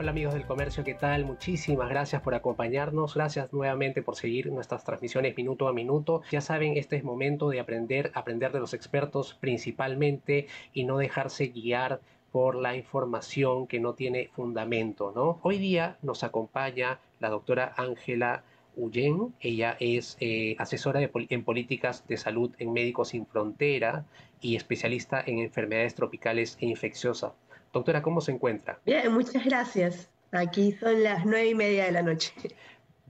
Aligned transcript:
Hola 0.00 0.12
amigos 0.12 0.34
del 0.34 0.46
comercio, 0.46 0.84
¿qué 0.84 0.94
tal? 0.94 1.24
Muchísimas 1.24 1.88
gracias 1.88 2.22
por 2.22 2.32
acompañarnos, 2.36 3.16
gracias 3.16 3.52
nuevamente 3.52 4.00
por 4.00 4.14
seguir 4.14 4.46
nuestras 4.52 4.84
transmisiones 4.84 5.36
minuto 5.36 5.66
a 5.66 5.72
minuto. 5.72 6.22
Ya 6.30 6.40
saben, 6.40 6.76
este 6.76 6.94
es 6.94 7.02
momento 7.02 7.48
de 7.48 7.58
aprender, 7.58 8.12
aprender 8.14 8.52
de 8.52 8.60
los 8.60 8.74
expertos 8.74 9.36
principalmente 9.40 10.46
y 10.72 10.84
no 10.84 10.98
dejarse 10.98 11.48
guiar 11.48 12.00
por 12.30 12.54
la 12.54 12.76
información 12.76 13.66
que 13.66 13.80
no 13.80 13.94
tiene 13.94 14.28
fundamento, 14.28 15.10
¿no? 15.16 15.40
Hoy 15.42 15.58
día 15.58 15.98
nos 16.02 16.22
acompaña 16.22 17.00
la 17.18 17.28
doctora 17.28 17.74
Ángela 17.76 18.44
Uyen, 18.76 19.34
ella 19.40 19.76
es 19.80 20.16
eh, 20.20 20.54
asesora 20.60 21.00
en 21.02 21.42
políticas 21.42 22.06
de 22.06 22.18
salud 22.18 22.54
en 22.60 22.72
Médicos 22.72 23.08
Sin 23.08 23.26
Frontera 23.26 24.04
y 24.40 24.54
especialista 24.54 25.20
en 25.26 25.38
enfermedades 25.40 25.96
tropicales 25.96 26.56
e 26.60 26.66
infecciosas. 26.66 27.32
Doctora, 27.72 28.02
¿cómo 28.02 28.20
se 28.20 28.32
encuentra? 28.32 28.80
Bien, 28.84 29.12
muchas 29.12 29.44
gracias. 29.44 30.08
Aquí 30.32 30.72
son 30.72 31.02
las 31.02 31.24
nueve 31.24 31.48
y 31.48 31.54
media 31.54 31.84
de 31.84 31.92
la 31.92 32.02
noche. 32.02 32.32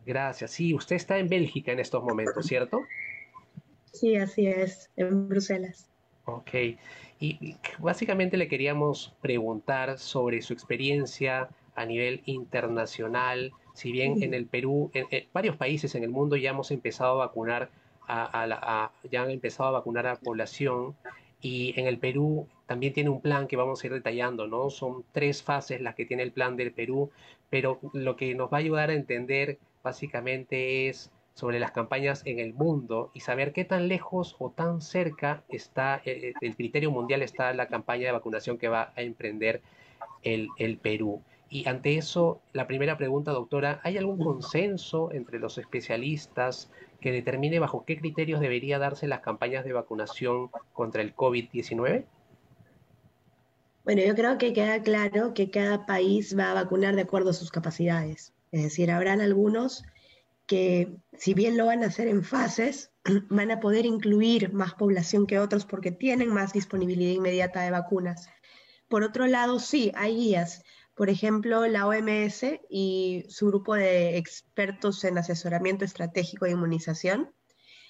Gracias. 0.06 0.52
Sí, 0.52 0.74
usted 0.74 0.96
está 0.96 1.18
en 1.18 1.28
Bélgica 1.28 1.72
en 1.72 1.80
estos 1.80 2.02
momentos, 2.02 2.46
¿cierto? 2.46 2.80
Sí, 3.92 4.16
así 4.16 4.46
es, 4.46 4.90
en 4.96 5.28
Bruselas. 5.28 5.90
Ok. 6.24 6.50
Y 7.20 7.56
básicamente 7.78 8.36
le 8.36 8.48
queríamos 8.48 9.14
preguntar 9.20 9.98
sobre 9.98 10.40
su 10.40 10.52
experiencia 10.52 11.48
a 11.74 11.84
nivel 11.84 12.22
internacional. 12.26 13.52
Si 13.74 13.92
bien 13.92 14.22
en 14.22 14.34
el 14.34 14.46
Perú, 14.46 14.90
en, 14.94 15.06
varios 15.32 15.56
países 15.56 15.94
en 15.94 16.04
el 16.04 16.10
mundo 16.10 16.36
ya 16.36 16.50
hemos 16.50 16.70
empezado 16.70 17.20
a 17.20 17.26
vacunar 17.26 17.70
a, 18.08 18.90
ya 19.10 19.22
han 19.22 19.30
empezado 19.30 19.68
a 19.68 19.72
vacunar 19.72 20.06
a 20.06 20.14
la 20.14 20.16
población 20.16 20.96
y 21.42 21.78
en 21.78 21.86
el 21.86 21.98
Perú 21.98 22.48
también 22.68 22.92
tiene 22.92 23.08
un 23.08 23.22
plan 23.22 23.48
que 23.48 23.56
vamos 23.56 23.82
a 23.82 23.86
ir 23.86 23.94
detallando, 23.94 24.46
¿no? 24.46 24.68
Son 24.68 25.02
tres 25.12 25.42
fases 25.42 25.80
las 25.80 25.94
que 25.94 26.04
tiene 26.04 26.22
el 26.22 26.32
plan 26.32 26.54
del 26.54 26.70
Perú, 26.70 27.10
pero 27.48 27.80
lo 27.94 28.14
que 28.14 28.34
nos 28.34 28.52
va 28.52 28.58
a 28.58 28.60
ayudar 28.60 28.90
a 28.90 28.92
entender 28.92 29.58
básicamente 29.82 30.86
es 30.88 31.10
sobre 31.32 31.60
las 31.60 31.70
campañas 31.70 32.22
en 32.26 32.38
el 32.38 32.52
mundo 32.52 33.10
y 33.14 33.20
saber 33.20 33.54
qué 33.54 33.64
tan 33.64 33.88
lejos 33.88 34.36
o 34.38 34.50
tan 34.50 34.82
cerca 34.82 35.44
está 35.48 36.02
eh, 36.04 36.34
el 36.42 36.56
criterio 36.56 36.90
mundial 36.90 37.22
está 37.22 37.54
la 37.54 37.68
campaña 37.68 38.04
de 38.06 38.12
vacunación 38.12 38.58
que 38.58 38.68
va 38.68 38.92
a 38.94 39.00
emprender 39.00 39.62
el, 40.22 40.48
el 40.58 40.76
Perú. 40.76 41.22
Y 41.48 41.66
ante 41.66 41.96
eso, 41.96 42.42
la 42.52 42.66
primera 42.66 42.98
pregunta, 42.98 43.30
doctora, 43.30 43.80
¿hay 43.82 43.96
algún 43.96 44.18
consenso 44.18 45.10
entre 45.12 45.38
los 45.38 45.56
especialistas 45.56 46.70
que 47.00 47.12
determine 47.12 47.60
bajo 47.60 47.86
qué 47.86 47.96
criterios 47.96 48.40
debería 48.40 48.78
darse 48.78 49.08
las 49.08 49.20
campañas 49.20 49.64
de 49.64 49.72
vacunación 49.72 50.50
contra 50.74 51.00
el 51.00 51.16
COVID-19? 51.16 52.04
Bueno, 53.88 54.02
yo 54.02 54.14
creo 54.14 54.36
que 54.36 54.52
queda 54.52 54.82
claro 54.82 55.32
que 55.32 55.50
cada 55.50 55.86
país 55.86 56.38
va 56.38 56.50
a 56.50 56.52
vacunar 56.62 56.94
de 56.94 57.00
acuerdo 57.00 57.30
a 57.30 57.32
sus 57.32 57.50
capacidades. 57.50 58.34
Es 58.52 58.62
decir, 58.62 58.90
habrán 58.90 59.22
algunos 59.22 59.82
que, 60.44 60.98
si 61.14 61.32
bien 61.32 61.56
lo 61.56 61.64
van 61.64 61.82
a 61.82 61.86
hacer 61.86 62.06
en 62.06 62.22
fases, 62.22 62.90
van 63.30 63.50
a 63.50 63.60
poder 63.60 63.86
incluir 63.86 64.52
más 64.52 64.74
población 64.74 65.26
que 65.26 65.38
otros 65.38 65.64
porque 65.64 65.90
tienen 65.90 66.28
más 66.28 66.52
disponibilidad 66.52 67.14
inmediata 67.14 67.62
de 67.62 67.70
vacunas. 67.70 68.28
Por 68.88 69.04
otro 69.04 69.26
lado, 69.26 69.58
sí, 69.58 69.90
hay 69.94 70.16
guías. 70.16 70.64
Por 70.94 71.08
ejemplo, 71.08 71.66
la 71.66 71.86
OMS 71.86 72.44
y 72.68 73.24
su 73.30 73.46
grupo 73.46 73.74
de 73.74 74.18
expertos 74.18 75.02
en 75.04 75.16
asesoramiento 75.16 75.86
estratégico 75.86 76.44
de 76.44 76.50
inmunización 76.50 77.32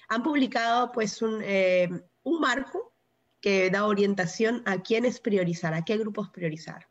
han 0.07 0.23
publicado 0.23 0.93
pues 0.93 1.21
un, 1.21 1.41
eh, 1.43 1.89
un 2.23 2.39
marco 2.39 2.88
que 3.41 3.69
da 3.69 3.85
orientación 3.85 4.61
a 4.65 4.81
quiénes 4.81 5.19
priorizar, 5.19 5.73
a 5.73 5.85
qué 5.85 5.97
grupos 5.97 6.29
priorizar. 6.29 6.87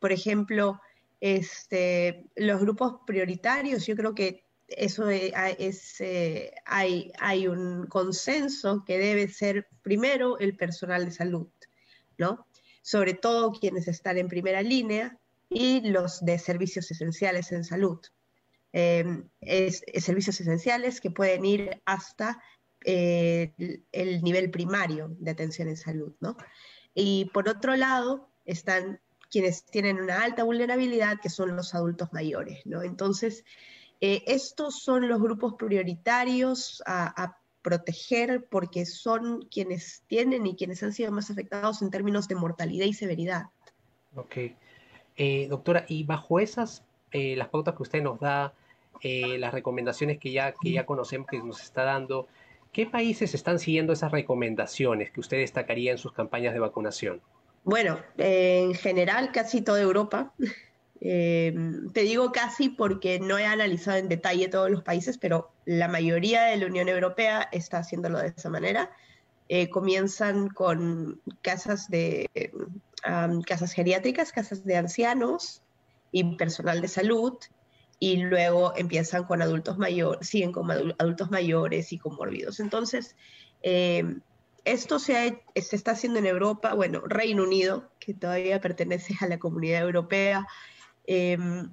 Por 0.00 0.12
ejemplo, 0.12 0.80
este, 1.20 2.24
los 2.36 2.60
grupos 2.60 3.00
prioritarios, 3.06 3.86
yo 3.86 3.96
creo 3.96 4.14
que 4.14 4.44
eso 4.68 5.08
e, 5.10 5.32
es, 5.58 6.00
eh, 6.00 6.52
hay, 6.66 7.12
hay 7.18 7.48
un 7.48 7.86
consenso 7.86 8.84
que 8.84 8.98
debe 8.98 9.28
ser 9.28 9.68
primero 9.82 10.38
el 10.38 10.56
personal 10.56 11.04
de 11.04 11.12
salud, 11.12 11.48
¿no? 12.18 12.46
Sobre 12.82 13.14
todo 13.14 13.52
quienes 13.52 13.88
están 13.88 14.18
en 14.18 14.28
primera 14.28 14.62
línea, 14.62 15.18
y 15.48 15.80
los 15.80 16.24
de 16.24 16.38
servicios 16.38 16.90
esenciales 16.90 17.52
en 17.52 17.64
salud. 17.64 18.00
Em, 18.72 19.28
es, 19.40 19.82
servicios 19.98 20.40
esenciales 20.40 21.00
que 21.00 21.10
pueden 21.10 21.44
ir 21.44 21.80
hasta 21.86 22.42
eh, 22.84 23.52
el, 23.90 24.22
nivel 24.22 24.50
primario 24.50 25.10
de 25.18 25.32
atención 25.32 25.68
en 25.68 25.76
salud, 25.76 26.12
¿no? 26.20 26.36
Y 26.94 27.26
por 27.34 27.48
otro 27.48 27.76
lado 27.76 28.28
están 28.44 29.00
quienes 29.30 29.64
tienen 29.64 30.00
una 30.00 30.22
alta 30.22 30.44
vulnerabilidad, 30.44 31.20
que 31.20 31.28
son 31.28 31.56
los 31.56 31.74
adultos 31.74 32.12
mayores, 32.12 32.64
¿no? 32.66 32.82
Entonces, 32.82 33.44
eh, 34.00 34.22
estos 34.26 34.80
son 34.80 35.08
los 35.08 35.20
grupos 35.20 35.54
prioritarios 35.54 36.82
a, 36.86 37.36
proteger 37.60 38.46
porque 38.46 38.86
son 38.86 39.42
quienes 39.50 40.02
tienen 40.06 40.46
y 40.46 40.54
quienes 40.54 40.82
han 40.82 40.92
sido 40.92 41.10
más 41.10 41.28
afectados 41.28 41.82
en 41.82 41.90
términos 41.90 42.26
de 42.28 42.36
mortalidad 42.36 42.86
y 42.86 42.94
severidad. 42.94 43.46
Ok. 44.14 44.36
Eh, 45.16 45.48
doctora, 45.50 45.84
y 45.86 46.04
bajo 46.04 46.38
esas, 46.40 46.84
las 47.12 47.48
pautas 47.48 47.74
que 47.74 47.82
usted 47.82 48.00
nos 48.00 48.20
da, 48.20 48.54
las 49.02 49.52
recomendaciones 49.52 50.18
que 50.18 50.30
ya, 50.30 50.52
que 50.52 50.70
ya 50.70 50.86
conocemos 50.86 51.26
que 51.26 51.42
nos 51.42 51.60
está 51.60 51.82
dando, 51.82 52.28
¿qué 52.72 52.86
países 52.86 53.34
están 53.34 53.58
siguiendo 53.58 53.92
esas 53.92 54.12
recomendaciones 54.12 55.10
que 55.10 55.20
usted 55.20 55.38
destacaría 55.38 55.92
en 55.92 55.98
sus 55.98 56.12
campañas 56.12 56.54
de 56.54 56.60
vacunación? 56.60 57.20
Bueno, 57.64 57.98
en 58.16 58.74
general 58.74 59.32
casi 59.32 59.60
toda 59.60 59.80
Europa. 59.80 60.32
te 61.00 62.00
digo 62.00 62.32
casi 62.32 62.70
porque 62.70 63.20
no 63.20 63.38
he 63.38 63.46
analizado 63.46 63.98
en 63.98 64.08
detalle 64.08 64.48
todos 64.48 64.70
los 64.70 64.82
países, 64.82 65.16
pero 65.18 65.52
la 65.64 65.86
mayoría 65.86 66.44
de 66.44 66.56
la 66.56 66.66
Unión 66.66 66.88
Europea 66.88 67.48
está 67.52 67.78
haciéndolo 67.78 68.18
de 68.18 68.32
esa 68.36 68.50
manera. 68.50 68.90
comienzan 69.70 70.48
con 70.48 71.20
casas 71.42 71.88
de 71.88 72.28
casas 73.46 73.72
geriátricas, 73.72 74.32
casas 74.32 74.64
de 74.64 74.76
ancianos 74.76 75.62
y 76.10 76.36
personal 76.36 76.80
de 76.80 76.88
salud, 76.88 77.34
y 77.98 78.18
luego 78.18 78.72
empiezan 78.76 79.24
con 79.24 79.42
adultos 79.42 79.78
mayores, 79.78 80.28
siguen 80.28 80.52
con 80.52 80.70
adultos 80.70 81.30
mayores 81.30 81.92
y 81.92 81.98
comórbidos. 81.98 82.60
Entonces, 82.60 83.16
eh, 83.62 84.04
esto 84.64 84.98
se, 84.98 85.42
se, 85.54 85.76
está 85.76 85.92
haciendo 85.92 86.18
en 86.18 86.26
Europa, 86.26 86.74
bueno, 86.74 87.00
Reino 87.00 87.42
Unido, 87.42 87.90
que 87.98 88.14
todavía 88.14 88.60
pertenece 88.60 89.14
a 89.20 89.26
la 89.26 89.38
comunidad 89.38 89.82
europea. 89.82 90.46
Em, 91.06 91.72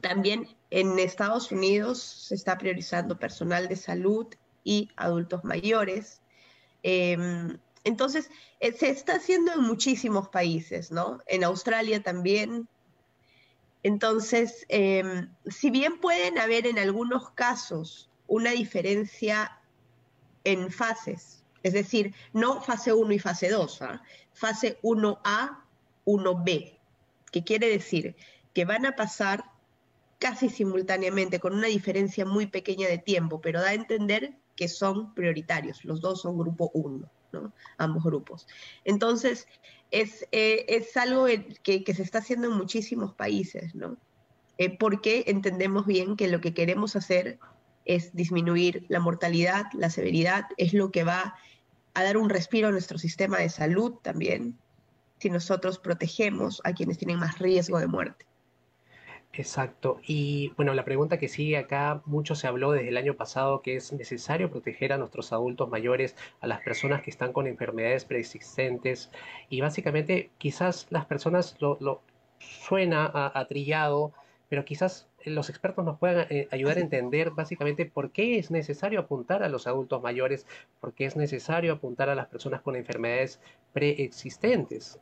también 0.00 0.48
en 0.70 0.98
Estados 0.98 1.50
Unidos 1.50 2.02
se 2.02 2.34
está 2.34 2.58
priorizando 2.58 3.18
personal 3.18 3.68
de 3.68 3.76
salud 3.76 4.26
y 4.62 4.90
adultos 4.96 5.42
mayores. 5.44 6.20
Em, 6.82 7.58
entonces, 7.84 8.30
eh, 8.60 8.72
se 8.72 8.90
está 8.90 9.14
haciendo 9.14 9.52
en 9.52 9.62
muchísimos 9.62 10.28
países, 10.28 10.90
¿no? 10.90 11.20
En 11.26 11.44
Australia 11.44 12.02
también. 12.02 12.68
Entonces, 13.86 14.66
em, 14.68 15.28
si 15.46 15.70
bien 15.70 16.00
pueden 16.00 16.40
haber 16.40 16.66
en 16.66 16.76
algunos 16.76 17.30
casos 17.30 18.10
una 18.26 18.50
diferencia 18.50 19.60
en 20.42 20.72
fases, 20.72 21.44
es 21.62 21.72
decir, 21.72 22.12
no 22.32 22.60
fase 22.60 22.92
1 22.92 23.12
y 23.12 23.20
fase 23.20 23.48
2, 23.48 23.82
¿ah? 23.82 24.02
fase 24.32 24.80
1A, 24.82 25.62
1B, 26.04 26.80
que 27.30 27.44
quiere 27.44 27.68
decir 27.68 28.16
que 28.52 28.64
van 28.64 28.86
a 28.86 28.96
pasar 28.96 29.52
casi 30.18 30.48
simultáneamente, 30.48 31.38
con 31.38 31.54
una 31.54 31.68
diferencia 31.68 32.24
muy 32.24 32.48
pequeña 32.48 32.88
de 32.88 32.98
tiempo, 32.98 33.40
pero 33.40 33.60
da 33.60 33.68
a 33.68 33.74
entender 33.74 34.34
que 34.56 34.68
son 34.68 35.14
prioritarios, 35.14 35.84
los 35.84 36.00
dos 36.00 36.22
son 36.22 36.38
grupo 36.38 36.70
1 36.74 37.08
ambos 37.78 38.04
grupos. 38.04 38.46
Entonces, 38.84 39.46
es, 39.90 40.26
eh, 40.32 40.64
es 40.68 40.96
algo 40.96 41.26
que, 41.62 41.94
se 41.94 42.02
está 42.02 42.18
haciendo 42.18 42.48
en 42.48 42.54
muchísimos 42.54 43.14
países, 43.14 43.74
¿no? 43.74 43.96
Eh, 44.58 44.76
porque 44.78 45.24
entendemos 45.26 45.86
bien 45.86 46.16
que 46.16 46.28
lo 46.28 46.40
que 46.40 46.54
queremos 46.54 46.96
hacer 46.96 47.38
es 47.84 48.14
disminuir 48.14 48.84
la 48.88 49.00
mortalidad, 49.00 49.66
la 49.74 49.90
severidad, 49.90 50.46
es 50.56 50.72
lo 50.72 50.90
que 50.90 51.04
va 51.04 51.36
a 51.94 52.02
dar 52.02 52.16
un 52.16 52.30
respiro 52.30 52.68
a 52.68 52.72
nuestro 52.72 52.98
sistema 52.98 53.38
de 53.38 53.48
salud 53.48 53.94
también, 54.02 54.58
si 55.18 55.30
nosotros 55.30 55.78
protegemos 55.78 56.60
a 56.64 56.72
quienes 56.72 56.98
tienen 56.98 57.18
más 57.18 57.38
riesgo 57.38 57.78
de 57.78 57.86
muerte. 57.86 58.26
Exacto. 59.38 60.00
Y 60.06 60.54
bueno, 60.56 60.72
la 60.72 60.86
pregunta 60.86 61.18
que 61.18 61.28
sigue 61.28 61.58
acá, 61.58 62.00
mucho 62.06 62.34
se 62.34 62.46
habló 62.46 62.72
desde 62.72 62.88
el 62.88 62.96
año 62.96 63.16
pasado 63.16 63.60
que 63.60 63.76
es 63.76 63.92
necesario 63.92 64.50
proteger 64.50 64.94
a 64.94 64.98
nuestros 64.98 65.30
adultos 65.30 65.68
mayores, 65.68 66.16
a 66.40 66.46
las 66.46 66.62
personas 66.62 67.02
que 67.02 67.10
están 67.10 67.34
con 67.34 67.46
enfermedades 67.46 68.06
preexistentes 68.06 69.10
y 69.50 69.60
básicamente 69.60 70.30
quizás 70.38 70.86
las 70.88 71.04
personas 71.04 71.54
lo, 71.60 72.00
suena 72.38 73.10
a, 73.12 73.46
trillado, 73.46 74.14
pero 74.48 74.64
quizás 74.64 75.06
los 75.26 75.50
expertos 75.50 75.84
nos 75.84 75.98
puedan 75.98 76.26
eh, 76.30 76.48
ayudar 76.50 76.78
a 76.78 76.80
entender 76.80 77.30
básicamente 77.30 77.84
por 77.84 78.12
qué 78.12 78.38
es 78.38 78.50
necesario 78.50 79.00
apuntar 79.00 79.42
a 79.42 79.50
los 79.50 79.66
adultos 79.66 80.02
mayores, 80.02 80.46
por 80.80 80.94
qué 80.94 81.04
es 81.04 81.16
necesario 81.16 81.74
apuntar 81.74 82.08
a 82.08 82.14
las 82.14 82.28
personas 82.28 82.62
con 82.62 82.74
enfermedades 82.74 83.38
preexistentes. 83.74 84.98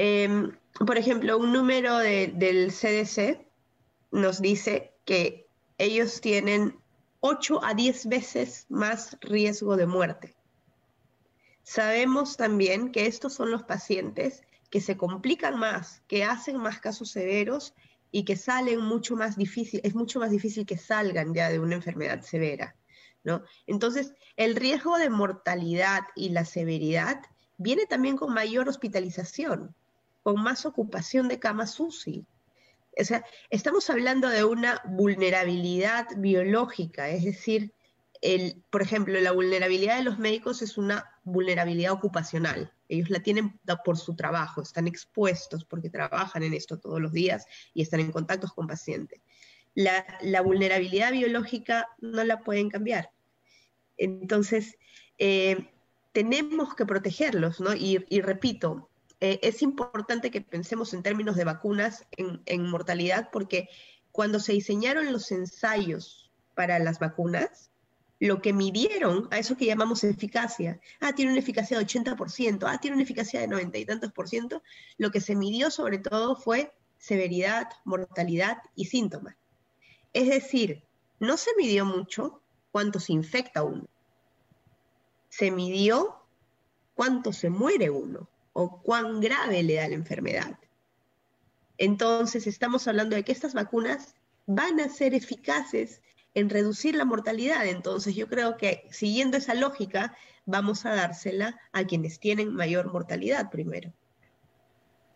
Em, 0.00 0.52
por 0.86 0.96
ejemplo, 0.96 1.36
un 1.38 1.52
número 1.52 1.98
del 1.98 2.70
CDC 2.70 3.44
nos 4.12 4.40
dice 4.40 4.94
que 5.04 5.48
ellos 5.76 6.20
tienen 6.20 6.78
8 7.18 7.64
a 7.64 7.74
10 7.74 8.06
veces 8.06 8.66
más 8.68 9.16
riesgo 9.20 9.76
de 9.76 9.86
muerte. 9.86 10.36
Sabemos 11.64 12.36
también 12.36 12.92
que 12.92 13.06
estos 13.06 13.34
son 13.34 13.50
los 13.50 13.64
pacientes 13.64 14.44
que 14.70 14.80
se 14.80 14.96
complican 14.96 15.58
más, 15.58 16.00
que 16.06 16.22
hacen 16.22 16.58
más 16.58 16.78
casos 16.78 17.10
severos 17.10 17.74
y 18.12 18.24
que 18.24 18.36
salen 18.36 18.80
mucho 18.80 19.16
más 19.16 19.36
difícil, 19.36 19.80
es 19.82 19.96
mucho 19.96 20.20
más 20.20 20.30
difícil 20.30 20.64
que 20.64 20.78
salgan 20.78 21.34
ya 21.34 21.50
de 21.50 21.58
una 21.58 21.74
enfermedad 21.74 22.22
severa, 22.22 22.76
¿no? 23.24 23.42
Entonces, 23.66 24.14
el 24.36 24.54
riesgo 24.54 24.96
de 24.96 25.10
mortalidad 25.10 26.02
y 26.14 26.28
la 26.28 26.44
severidad 26.44 27.20
viene 27.56 27.86
también 27.86 28.16
con 28.16 28.32
mayor 28.32 28.68
hospitalización, 28.68 29.74
con 30.28 30.42
más 30.42 30.66
ocupación 30.66 31.26
de 31.26 31.38
camas 31.38 31.80
UCI. 31.80 32.26
O 33.00 33.02
sea, 33.02 33.24
estamos 33.48 33.88
hablando 33.88 34.28
de 34.28 34.44
una 34.44 34.82
vulnerabilidad 34.84 36.06
biológica, 36.18 37.08
es 37.08 37.24
decir, 37.24 37.72
el, 38.20 38.62
por 38.68 38.82
ejemplo, 38.82 39.18
la 39.22 39.32
vulnerabilidad 39.32 39.96
de 39.96 40.04
los 40.04 40.18
médicos 40.18 40.60
es 40.60 40.76
una 40.76 41.06
vulnerabilidad 41.24 41.92
ocupacional. 41.92 42.74
Ellos 42.90 43.08
la 43.08 43.20
tienen 43.20 43.58
por 43.86 43.96
su 43.96 44.16
trabajo, 44.16 44.60
están 44.60 44.86
expuestos 44.86 45.64
porque 45.64 45.88
trabajan 45.88 46.42
en 46.42 46.52
esto 46.52 46.78
todos 46.78 47.00
los 47.00 47.12
días 47.12 47.46
y 47.72 47.80
están 47.80 48.00
en 48.00 48.12
contactos 48.12 48.52
con 48.52 48.66
pacientes. 48.66 49.22
La, 49.74 50.42
vulnerabilidad 50.42 51.12
biológica 51.12 51.88
no 52.02 52.22
la 52.22 52.40
pueden 52.40 52.68
cambiar. 52.68 53.12
Entonces, 53.96 54.76
eh, 55.16 55.70
tenemos 56.12 56.74
que 56.74 56.84
protegerlos, 56.84 57.60
¿no? 57.60 57.74
Y, 57.74 57.96
repito, 58.20 58.90
eh, 59.20 59.40
es 59.42 59.62
importante 59.62 60.30
que 60.30 60.40
pensemos 60.40 60.94
en 60.94 61.02
términos 61.02 61.34
de 61.34 61.44
vacunas 61.44 62.06
en, 62.16 62.62
mortalidad 62.68 63.30
porque 63.32 63.68
cuando 64.12 64.38
se 64.38 64.52
diseñaron 64.52 65.12
los 65.12 65.32
ensayos 65.32 66.30
para 66.54 66.78
las 66.78 67.00
vacunas, 67.00 67.70
lo 68.20 68.40
que 68.40 68.52
midieron 68.52 69.28
a 69.30 69.38
eso 69.38 69.56
que 69.56 69.66
llamamos 69.66 70.04
eficacia, 70.04 70.80
ah, 71.00 71.12
tiene 71.14 71.32
una 71.32 71.40
eficacia 71.40 71.78
de 71.78 71.84
80%, 71.84 72.64
ah, 72.66 72.78
tiene 72.78 72.94
una 72.94 73.02
eficacia 73.02 73.40
de 73.40 73.48
90 73.48 73.78
y 73.78 73.84
tantos 73.84 74.12
por 74.12 74.28
ciento, 74.28 74.62
lo 74.98 75.10
que 75.10 75.20
se 75.20 75.34
midió 75.34 75.70
sobre 75.70 75.98
todo 75.98 76.36
fue 76.36 76.72
severidad, 76.98 77.68
mortalidad 77.84 78.58
y 78.74 78.86
síntomas. 78.86 79.36
Es 80.12 80.28
decir, 80.28 80.84
no 81.20 81.36
se 81.36 81.50
midió 81.56 81.84
mucho 81.84 82.40
cuánto 82.70 83.00
se 83.00 83.12
infecta 83.12 83.62
uno, 83.64 83.88
se 85.28 85.50
midió 85.50 86.22
cuánto 86.94 87.32
se 87.32 87.50
muere 87.50 87.90
uno 87.90 88.28
o 88.60 88.82
cuán 88.82 89.20
grave 89.20 89.62
le 89.62 89.76
da 89.76 89.86
la 89.86 89.94
enfermedad. 89.94 90.58
Entonces 91.76 92.48
estamos 92.48 92.88
hablando 92.88 93.14
de 93.14 93.22
que 93.22 93.30
estas 93.30 93.54
vacunas 93.54 94.16
van 94.46 94.80
a 94.80 94.88
ser 94.88 95.14
eficaces 95.14 96.02
en 96.34 96.50
reducir 96.50 96.96
la 96.96 97.04
mortalidad. 97.04 97.68
Entonces 97.68 98.16
yo 98.16 98.26
creo 98.26 98.56
que 98.56 98.84
siguiendo 98.90 99.36
esa 99.36 99.54
lógica 99.54 100.16
vamos 100.44 100.86
a 100.86 100.96
dársela 100.96 101.56
a 101.70 101.84
quienes 101.84 102.18
tienen 102.18 102.52
mayor 102.52 102.92
mortalidad 102.92 103.48
primero. 103.48 103.92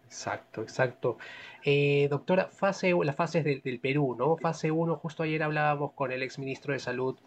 Exacto, 0.06 0.62
exacto. 0.62 1.19
Eh, 1.65 2.06
doctora, 2.11 2.47
fase, 2.47 2.95
las 3.03 3.17
fases 3.17 3.43
del, 3.45 3.81
Perú, 3.81 4.15
¿no? 4.17 4.37
Fase 4.37 4.71
1, 4.71 4.95
justo 4.99 5.25
ayer 5.25 5.43
hablábamos 5.43 5.95
con 5.95 6.12
el 6.12 6.23
exministro 6.23 6.75
de 6.75 6.79
Salud, 6.79 7.19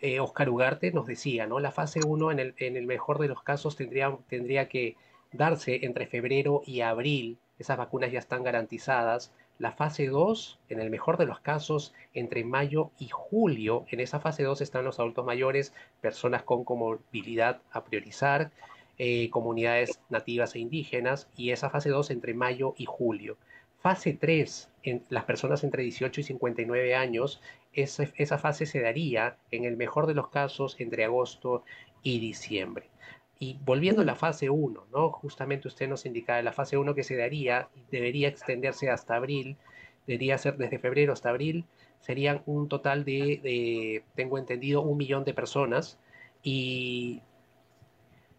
eh, 0.00 0.20
Oscar 0.20 0.48
Ugarte, 0.48 0.92
nos 0.92 1.06
decía, 1.06 1.48
¿no? 1.48 1.58
La 1.58 1.72
fase 1.72 2.00
1 2.06 2.30
en 2.30 2.38
el, 2.38 2.54
en 2.58 2.76
el 2.76 2.86
mejor 2.86 3.18
de 3.18 3.26
los 3.26 3.42
casos 3.42 3.74
tendría, 3.74 4.16
tendría 4.28 4.68
que 4.68 4.96
darse 5.36 5.84
entre 5.84 6.06
febrero 6.06 6.62
y 6.66 6.80
abril. 6.80 7.38
Esas 7.58 7.78
vacunas 7.78 8.12
ya 8.12 8.18
están 8.18 8.42
garantizadas 8.42 9.32
la 9.58 9.72
fase 9.72 10.06
2, 10.06 10.58
en 10.68 10.80
el 10.80 10.90
mejor 10.90 11.16
de 11.16 11.24
los 11.24 11.40
casos, 11.40 11.94
entre 12.12 12.44
mayo 12.44 12.90
y 12.98 13.08
julio. 13.08 13.86
En 13.88 14.00
esa 14.00 14.20
fase 14.20 14.42
2 14.42 14.60
están 14.60 14.84
los 14.84 14.98
adultos 15.00 15.24
mayores, 15.24 15.72
personas 16.00 16.42
con 16.42 16.64
comorbilidad 16.64 17.62
a 17.70 17.84
priorizar, 17.84 18.50
eh, 18.98 19.30
comunidades 19.30 20.00
nativas 20.10 20.54
e 20.54 20.58
indígenas, 20.58 21.28
y 21.36 21.50
esa 21.50 21.70
fase 21.70 21.88
2 21.88 22.10
entre 22.10 22.34
mayo 22.34 22.74
y 22.76 22.84
julio. 22.84 23.38
Fase 23.80 24.12
3, 24.12 24.70
en 24.82 25.04
las 25.08 25.24
personas 25.24 25.64
entre 25.64 25.82
18 25.84 26.20
y 26.20 26.24
59 26.24 26.94
años, 26.94 27.40
esa, 27.72 28.04
esa 28.16 28.36
fase 28.38 28.66
se 28.66 28.80
daría, 28.80 29.38
en 29.50 29.64
el 29.64 29.76
mejor 29.76 30.06
de 30.06 30.14
los 30.14 30.28
casos, 30.28 30.76
entre 30.80 31.04
agosto 31.04 31.64
y 32.02 32.20
diciembre. 32.20 32.90
Y 33.38 33.58
volviendo 33.64 34.02
a 34.02 34.04
la 34.04 34.16
fase 34.16 34.48
1, 34.48 34.86
¿no? 34.92 35.10
Justamente 35.10 35.68
usted 35.68 35.88
nos 35.88 36.06
indicaba 36.06 36.40
la 36.42 36.52
fase 36.52 36.78
1 36.78 36.94
que 36.94 37.02
se 37.02 37.16
daría, 37.16 37.68
debería 37.90 38.28
extenderse 38.28 38.88
hasta 38.90 39.16
abril, 39.16 39.56
debería 40.06 40.38
ser 40.38 40.56
desde 40.56 40.78
febrero 40.78 41.12
hasta 41.12 41.28
abril, 41.28 41.66
serían 42.00 42.42
un 42.46 42.68
total 42.68 43.04
de, 43.04 44.02
tengo 44.14 44.38
entendido, 44.38 44.82
un 44.82 44.96
millón 44.96 45.24
de 45.24 45.34
personas. 45.34 45.98
Y 46.42 47.22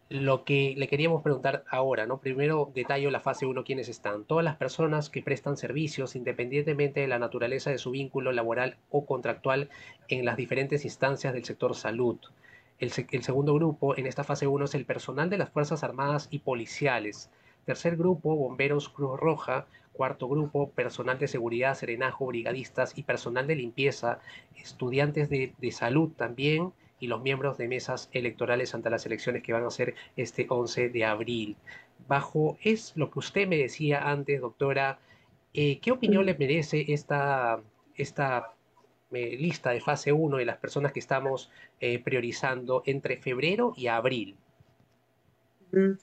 lo 0.09 0.45
que 0.45 0.73
le 0.77 0.87
queríamos 0.87 1.21
preguntar 1.21 1.63
ahora, 1.69 2.05
¿no? 2.05 2.19
Primero 2.19 2.71
detallo 2.73 3.11
la 3.11 3.19
fase 3.19 3.45
1, 3.45 3.63
quiénes 3.65 3.89
están. 3.89 4.23
Todas 4.23 4.45
las 4.45 4.55
personas 4.55 5.09
que 5.09 5.21
prestan 5.21 5.57
servicios, 5.57 6.15
independientemente 6.15 7.01
de 7.01 7.07
la 7.07 7.19
naturaleza 7.19 7.69
de 7.69 7.77
su 7.77 7.91
vínculo 7.91 8.31
laboral 8.31 8.77
o 8.89 9.05
contractual 9.05 9.69
en 10.07 10.25
las 10.25 10.37
diferentes 10.37 10.85
instancias 10.85 11.33
del 11.33 11.43
sector 11.43 11.75
salud. 11.75 12.17
El, 12.79 12.91
segundo 12.91 13.55
grupo 13.55 13.97
en 13.97 14.05
esta 14.05 14.23
fase 14.23 14.45
1 14.45 14.65
es 14.65 14.75
el 14.75 14.85
personal 14.85 15.31
de 15.31 15.39
las 15.39 15.49
Fuerzas 15.49 15.83
Armadas 15.83 16.27
y 16.29 16.39
policiales. 16.39 17.31
Tercer 17.65 17.97
grupo, 17.97 18.35
bomberos 18.35 18.89
Cruz 18.89 19.19
Roja. 19.19 19.65
Cuarto 19.93 20.29
grupo, 20.29 20.69
personal 20.69 21.17
de 21.17 21.27
seguridad, 21.27 21.73
serenajo, 21.73 22.27
brigadistas 22.27 22.95
y 22.95 23.01
personal 23.01 23.47
de 23.47 23.55
limpieza, 23.55 24.19
estudiantes 24.55 25.27
de, 25.27 25.55
salud 25.71 26.11
también 26.15 26.71
y 26.99 27.07
los 27.07 27.23
miembros 27.23 27.57
de 27.57 27.67
mesas 27.67 28.07
electorales 28.11 28.75
ante 28.75 28.91
las 28.91 29.07
elecciones 29.07 29.41
que 29.41 29.53
van 29.53 29.65
a 29.65 29.71
ser 29.71 29.95
este 30.15 30.45
11 30.47 30.89
de 30.89 31.03
abril. 31.03 31.57
Bajo 32.07 32.59
es 32.61 32.93
lo 32.95 33.09
que 33.09 33.17
usted 33.17 33.47
me 33.47 33.57
decía 33.57 34.07
antes, 34.07 34.39
doctora, 34.39 34.99
eh, 35.55 35.79
¿qué 35.79 35.91
opinión 35.91 36.27
le 36.27 36.37
merece 36.37 36.85
esta, 36.93 37.59
esta 37.95 38.53
lista 39.11 39.71
de 39.71 39.81
fase 39.81 40.11
1 40.11 40.37
de 40.37 40.45
las 40.45 40.57
personas 40.57 40.91
que 40.91 40.99
estamos 40.99 41.49
eh, 41.79 41.99
priorizando 41.99 42.83
entre 42.85 43.17
febrero 43.17 43.73
y 43.75 43.87
abril? 43.87 44.35
Mm, 45.71 45.93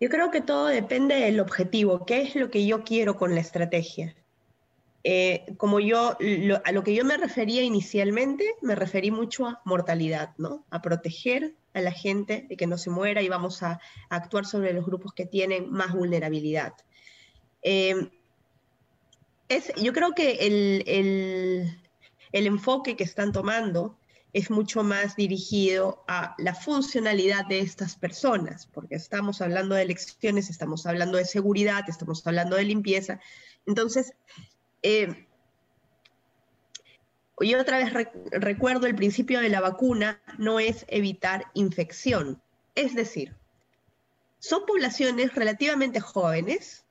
yo 0.00 0.08
creo 0.08 0.30
que 0.30 0.40
todo 0.40 0.66
depende 0.66 1.14
del 1.14 1.40
objetivo, 1.40 2.04
qué 2.04 2.22
es 2.22 2.36
lo 2.36 2.50
que 2.50 2.66
yo 2.66 2.84
quiero 2.84 3.16
con 3.16 3.34
la 3.34 3.40
estrategia. 3.40 4.14
Eh, 5.06 5.44
como 5.58 5.80
yo, 5.80 6.16
a 6.64 6.72
lo 6.72 6.82
que 6.82 6.94
yo 6.94 7.04
me 7.04 7.16
refería 7.18 7.62
inicialmente, 7.62 8.54
me 8.62 8.74
referí 8.74 9.10
mucho 9.10 9.46
a 9.46 9.60
mortalidad, 9.64 10.34
¿no? 10.38 10.64
A 10.70 10.80
proteger 10.80 11.54
a 11.74 11.82
la 11.82 11.92
gente 11.92 12.46
de 12.48 12.56
que 12.56 12.66
no 12.66 12.78
se 12.78 12.88
muera 12.88 13.20
y 13.20 13.28
vamos 13.28 13.62
a, 13.62 13.80
actuar 14.08 14.46
sobre 14.46 14.72
los 14.72 14.86
grupos 14.86 15.12
que 15.12 15.26
tienen 15.26 15.70
más 15.70 15.92
vulnerabilidad. 15.92 16.72
Eh, 17.62 18.10
yo 19.76 19.92
creo 19.92 20.14
que 20.14 20.32
el 20.40 21.83
enfoque 22.34 22.96
que 22.96 23.04
están 23.04 23.32
tomando 23.32 23.96
es 24.32 24.50
mucho 24.50 24.82
más 24.82 25.14
dirigido 25.14 26.04
a 26.08 26.34
la 26.38 26.54
funcionalidad 26.54 27.46
de 27.46 27.60
estas 27.60 27.94
personas, 27.94 28.66
porque 28.66 28.96
estamos 28.96 29.40
hablando 29.40 29.76
de 29.76 29.82
elecciones, 29.82 30.50
estamos 30.50 30.86
hablando 30.86 31.18
de 31.18 31.24
seguridad, 31.24 31.84
estamos 31.86 32.26
hablando 32.26 32.56
de 32.56 32.64
limpieza. 32.64 33.20
Entonces, 33.64 34.12
eh, 34.82 35.28
yo 37.40 37.60
otra 37.60 37.78
vez 37.78 37.92
recuerdo 38.32 38.88
el 38.88 38.96
principio 38.96 39.40
de 39.40 39.48
la 39.48 39.60
vacuna 39.60 40.20
no 40.36 40.58
es 40.58 40.84
evitar 40.88 41.46
infección. 41.54 42.42
Es 42.74 42.96
decir, 42.96 43.36
son 44.40 44.66
poblaciones 44.66 45.34
relativamente 45.34 46.00
jóvenes, 46.00 46.83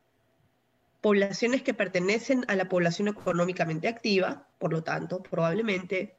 poblaciones 1.04 1.62
que 1.62 1.76
pertenecen 1.76 2.44
a 2.48 2.56
la 2.56 2.68
población 2.68 3.10
económicamente 3.10 3.88
activa, 3.88 4.48
por 4.58 4.74
lo 4.74 4.84
tanto, 4.84 5.22
probablemente 5.22 6.16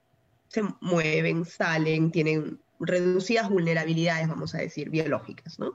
se 0.47 0.63
mueven, 0.81 1.45
salen, 1.45 2.13
tienen 2.13 2.61
reducidas 2.79 3.51
vulnerabilidades, 3.51 4.29
vamos 4.29 4.55
a 4.55 4.59
decir, 4.59 4.91
biológicas. 4.91 5.59
¿no? 5.59 5.73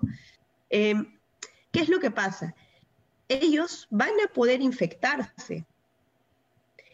Eh, 0.70 0.96
¿Qué 1.72 1.82
es 1.82 1.90
lo 1.90 2.00
que 2.00 2.12
pasa? 2.12 2.56
ellos 3.30 3.88
van 3.92 4.14
a 4.26 4.34
poder 4.34 4.62
infectarse 4.62 5.66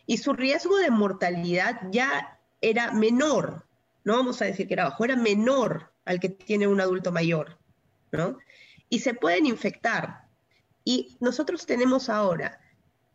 y 0.06 0.18
su 0.18 0.34
riesgo 0.34 0.78
de 0.78 0.92
mortalidad 0.92 1.82
ya 1.90 2.38
era 2.62 2.92
menor, 2.92 3.66
no 4.04 4.18
vamos 4.18 4.42
a 4.42 4.46
decir 4.46 4.68
que 4.68 4.76
era 4.76 4.84
bajo, 4.84 5.06
era 5.06 5.16
menor 5.16 5.92
al 6.04 6.20
que 6.20 6.30
tiene 6.30 6.68
un 6.68 6.82
adulto 6.82 7.12
mayor, 7.12 7.58
¿no? 8.12 8.38
Y 8.90 9.00
se 9.00 9.16
pueden 9.16 9.48
infectar. 9.48 10.25
Y 10.86 11.18
nosotros 11.20 11.66
tenemos 11.66 12.10
ahora 12.10 12.62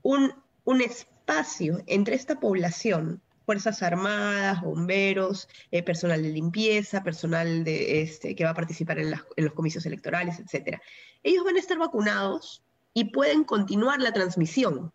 un, 0.02 0.34
un 0.64 0.82
espacio 0.82 1.80
entre 1.86 2.16
esta 2.16 2.40
población, 2.40 3.22
Fuerzas 3.46 3.82
Armadas, 3.82 4.60
bomberos, 4.60 5.48
eh, 5.70 5.82
personal 5.82 6.22
de 6.22 6.30
limpieza, 6.30 7.02
personal 7.02 7.64
de, 7.64 8.02
este, 8.02 8.34
que 8.34 8.44
va 8.44 8.50
a 8.50 8.54
participar 8.54 8.98
en, 8.98 9.10
los 9.10 9.52
comicios 9.54 9.86
electorales, 9.86 10.38
etc. 10.38 10.78
Ellos 11.22 11.44
van 11.44 11.56
a 11.56 11.60
estar 11.60 11.78
vacunados 11.78 12.62
y 12.92 13.06
pueden 13.06 13.44
continuar 13.44 14.00
la 14.00 14.12
transmisión. 14.12 14.92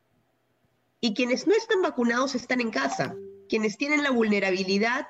Y 1.00 1.14
quienes 1.14 1.48
no 1.48 1.56
están 1.56 1.82
vacunados 1.82 2.36
están 2.36 2.62
en 2.62 2.72
casa. 2.72 3.16
Quienes 3.50 3.78
tienen 3.78 4.04
la 4.04 4.12
vulnerabilidad 4.12 5.08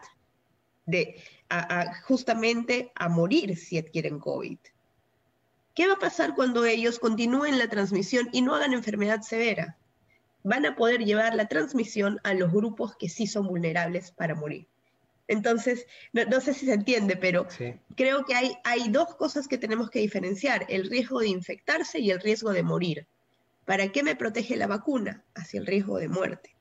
de 0.85 1.23
justamente 2.03 2.91
a 2.95 3.09
morir 3.09 3.55
si 3.57 3.77
adquieren 3.77 4.19
COVID. 4.19 4.57
¿Qué 5.75 5.87
va 5.87 5.95
a 5.95 5.99
pasar 5.99 6.35
cuando 6.35 6.63
ellos 6.63 6.99
continúen 6.99 7.59
la 7.59 7.67
transmisión 7.67 8.29
y 8.31 8.41
no 8.41 8.55
hagan 8.55 8.71
enfermedad 8.71 9.21
severa? 9.21 9.77
Van 10.41 10.65
a 10.65 10.77
poder 10.77 11.03
llevar 11.03 11.35
la 11.35 11.49
transmisión 11.49 12.21
a 12.23 12.33
los 12.33 12.53
grupos 12.53 12.95
que 12.95 13.09
sí 13.09 13.27
son 13.27 13.47
vulnerables 13.47 14.11
para 14.11 14.35
morir. 14.35 14.67
Entonces, 15.27 15.85
no, 16.13 16.39
sé 16.39 16.53
si 16.53 16.65
se 16.65 16.73
entiende, 16.73 17.17
pero 17.17 17.45
creo 17.97 18.23
que 18.25 18.35
hay, 18.35 18.57
hay 18.63 18.87
dos 18.87 19.15
cosas 19.15 19.49
que 19.49 19.57
tenemos 19.57 19.89
que 19.89 19.99
diferenciar, 19.99 20.65
el 20.69 20.89
riesgo 20.89 21.19
de 21.19 21.27
infectarse 21.27 21.99
y 21.99 22.09
el 22.09 22.21
riesgo 22.21 22.53
de 22.53 22.63
morir. 22.63 23.07
¿Para 23.65 23.91
qué 23.91 24.01
me 24.01 24.15
protege 24.15 24.55
la 24.55 24.67
vacuna? 24.67 25.25
Hacia 25.33 25.59
el 25.59 25.65
riesgo 25.65 25.97
de 25.97 26.07
muerte. 26.07 26.55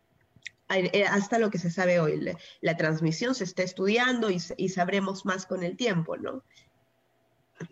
Eh, 0.70 1.04
hasta 1.04 1.38
lo 1.38 1.50
que 1.50 1.58
se 1.58 1.70
sabe 1.70 2.00
hoy, 2.00 2.20
la, 2.62 2.76
transmisión 2.76 3.36
se 3.36 3.44
está 3.44 3.62
estudiando 3.62 4.30
y, 4.30 4.42
y 4.56 4.70
sabremos 4.70 5.24
más 5.24 5.46
con 5.46 5.62
el 5.62 5.76
tiempo, 5.76 6.16
¿no? 6.16 6.42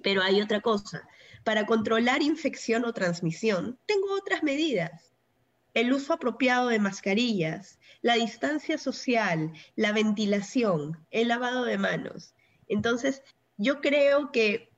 Pero 0.02 0.22
hay 0.22 0.40
otra 0.40 0.61
cosa. 0.61 1.08
Para 1.44 1.66
controlar 1.66 2.22
infección 2.22 2.84
o 2.84 2.92
transmisión, 2.92 3.78
tengo 3.87 4.14
otras 4.14 4.42
medidas 4.42 5.12
el 5.75 5.92
uso 5.92 6.12
apropiado 6.12 6.68
de 6.68 6.78
mascarillas, 6.78 7.78
la 8.02 8.14
distancia 8.14 8.78
social, 8.78 9.52
la 9.76 9.92
ventilación, 9.92 10.99
el 11.11 11.28
lavado 11.28 11.64
de 11.64 11.78
manos. 11.78 12.34
Entonces, 12.68 13.22
yo 13.56 13.80
creo 13.80 14.32
que 14.32 14.70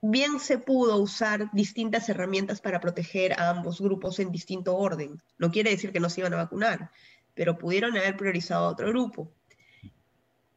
bien 0.00 0.40
se 0.40 0.58
pudo 0.58 0.96
usar 0.96 1.50
distintas 1.52 2.08
herramientas 2.08 2.60
para 2.60 2.80
proteger 2.80 3.38
a 3.38 3.50
ambos 3.50 3.80
grupos 3.80 4.18
en 4.18 4.32
distinto 4.32 4.76
orden. 4.76 5.22
No 5.36 5.50
quiere 5.50 5.70
decir 5.70 5.92
que 5.92 6.00
no 6.00 6.08
se 6.08 6.22
iban 6.22 6.32
a 6.32 6.38
vacunar, 6.38 6.90
pero 7.34 7.58
pudieron 7.58 7.96
haber 7.96 8.16
priorizado 8.16 8.66
a 8.66 8.70
otro 8.70 8.88
grupo. 8.88 9.30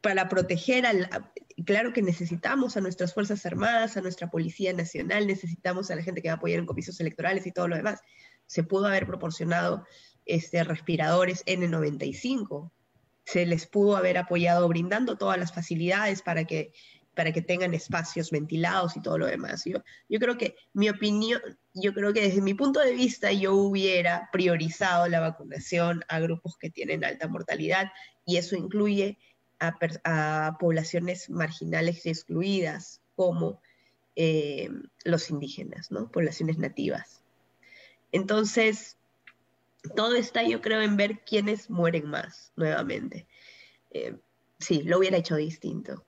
Para 0.04 0.28
proteger 0.28 0.84
al... 0.84 1.08
Claro 1.64 1.94
que 1.94 2.02
necesitamos 2.02 2.76
a 2.76 2.82
nuestras 2.82 3.14
Fuerzas 3.14 3.46
Armadas, 3.46 3.96
a 3.96 4.02
nuestra 4.02 4.30
Policía 4.30 4.74
Nacional, 4.74 5.26
necesitamos 5.26 5.90
a 5.90 5.96
la 5.96 6.02
gente 6.02 6.20
que 6.20 6.28
va 6.28 6.34
a 6.34 6.36
apoyar 6.36 6.58
en 6.58 6.66
comicios 6.66 7.00
electorales 7.00 7.46
y 7.46 7.52
todo 7.52 7.68
lo 7.68 7.76
demás, 7.76 8.02
se 8.46 8.64
pudo 8.64 8.86
haber 8.86 9.06
proporcionado 9.06 9.86
este, 10.26 10.62
respiradores 10.62 11.42
N95, 11.46 12.70
se 13.24 13.46
les 13.46 13.66
pudo 13.66 13.96
haber 13.96 14.18
apoyado 14.18 14.68
brindando 14.68 15.16
todas 15.16 15.38
las 15.38 15.54
facilidades 15.54 16.20
para 16.20 16.44
que, 16.44 16.74
para 17.14 17.32
que 17.32 17.40
tengan 17.40 17.72
espacios 17.72 18.30
ventilados 18.30 18.98
y 18.98 19.00
todo 19.00 19.16
lo 19.16 19.26
demás. 19.26 19.64
Yo, 19.64 19.78
yo 20.10 20.20
creo 20.20 20.36
que 20.36 20.54
mi 20.74 20.90
opinión, 20.90 21.40
yo 21.72 21.94
creo 21.94 22.12
que 22.12 22.20
desde 22.20 22.42
mi 22.42 22.52
punto 22.52 22.80
de 22.80 22.92
vista 22.92 23.32
yo 23.32 23.54
hubiera 23.54 24.28
priorizado 24.32 25.08
la 25.08 25.20
vacunación 25.20 26.04
a 26.08 26.20
grupos 26.20 26.58
que 26.58 26.68
tienen 26.68 27.06
alta 27.06 27.26
mortalidad 27.26 27.90
y 28.26 28.36
eso 28.36 28.54
incluye 28.54 29.16
a, 30.04 30.56
poblaciones 30.58 31.30
marginales 31.30 32.04
y 32.06 32.10
excluidas 32.10 33.00
como 33.16 33.60
eh, 34.16 34.68
los 35.04 35.30
indígenas, 35.30 35.90
¿no? 35.90 36.10
poblaciones 36.10 36.58
nativas. 36.58 37.22
Entonces, 38.12 38.96
todo 39.96 40.14
está, 40.14 40.42
yo 40.42 40.60
creo, 40.60 40.80
en 40.82 40.96
ver 40.96 41.20
quiénes 41.20 41.68
mueren 41.70 42.06
más 42.08 42.52
nuevamente. 42.56 43.26
Eh, 43.90 44.16
sí, 44.58 44.82
lo 44.82 44.98
hubiera 44.98 45.16
hecho 45.16 45.36
distinto. 45.36 46.04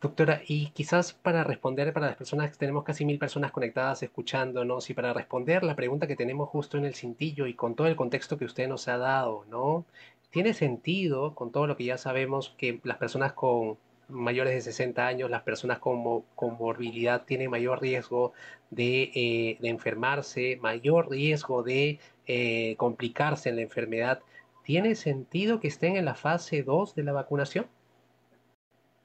Doctora, 0.00 0.42
y 0.46 0.70
quizás 0.70 1.14
para 1.14 1.42
responder 1.42 1.92
para 1.92 2.08
las 2.08 2.16
personas, 2.16 2.56
tenemos 2.58 2.84
casi 2.84 3.06
mil 3.06 3.18
personas 3.18 3.50
conectadas 3.50 4.02
escuchándonos, 4.02 4.90
y 4.90 4.94
para 4.94 5.14
responder 5.14 5.64
la 5.64 5.74
pregunta 5.74 6.06
que 6.06 6.16
tenemos 6.16 6.50
justo 6.50 6.76
en 6.76 6.84
el 6.84 6.94
cintillo 6.94 7.46
y 7.46 7.54
con 7.54 7.74
todo 7.74 7.86
el 7.86 7.96
contexto 7.96 8.36
que 8.36 8.44
usted 8.44 8.68
nos 8.68 8.88
ha 8.88 8.98
dado, 8.98 9.46
¿no? 9.48 9.86
¿Tiene 10.30 10.54
sentido, 10.54 11.34
con 11.34 11.52
todo 11.52 11.66
lo 11.66 11.76
que 11.76 11.84
ya 11.84 11.98
sabemos, 11.98 12.54
que 12.58 12.80
las 12.84 12.98
personas 12.98 13.32
con 13.32 13.78
mayores 14.08 14.54
de 14.54 14.60
60 14.60 15.06
años, 15.06 15.30
las 15.30 15.42
personas 15.42 15.78
con, 15.78 16.24
morbilidad 16.58 17.24
tienen 17.24 17.50
mayor 17.50 17.80
riesgo 17.80 18.32
de, 18.70 19.10
eh, 19.14 19.58
enfermarse, 19.62 20.58
mayor 20.60 21.10
riesgo 21.10 21.62
de 21.62 21.98
eh, 22.26 22.76
complicarse 22.76 23.48
en 23.48 23.56
la 23.56 23.62
enfermedad. 23.62 24.20
¿Tiene 24.64 24.94
sentido 24.94 25.60
que 25.60 25.68
estén 25.68 25.96
en 25.96 26.04
la 26.04 26.14
fase 26.14 26.62
2 26.62 26.94
de 26.94 27.02
la 27.02 27.12
vacunación? 27.12 27.66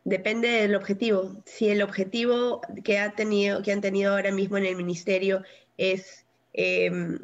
Depende 0.03 0.47
del 0.47 0.75
objetivo. 0.75 1.35
Si 1.45 1.69
el 1.69 1.83
objetivo 1.83 2.61
que, 2.83 2.97
ha 2.97 3.11
tenido, 3.13 3.61
que 3.61 3.71
han 3.71 3.81
tenido 3.81 4.13
ahora 4.13 4.31
mismo 4.31 4.57
en 4.57 4.65
el 4.65 4.75
ministerio 4.75 5.43
es 5.77 6.25
em, 6.53 7.19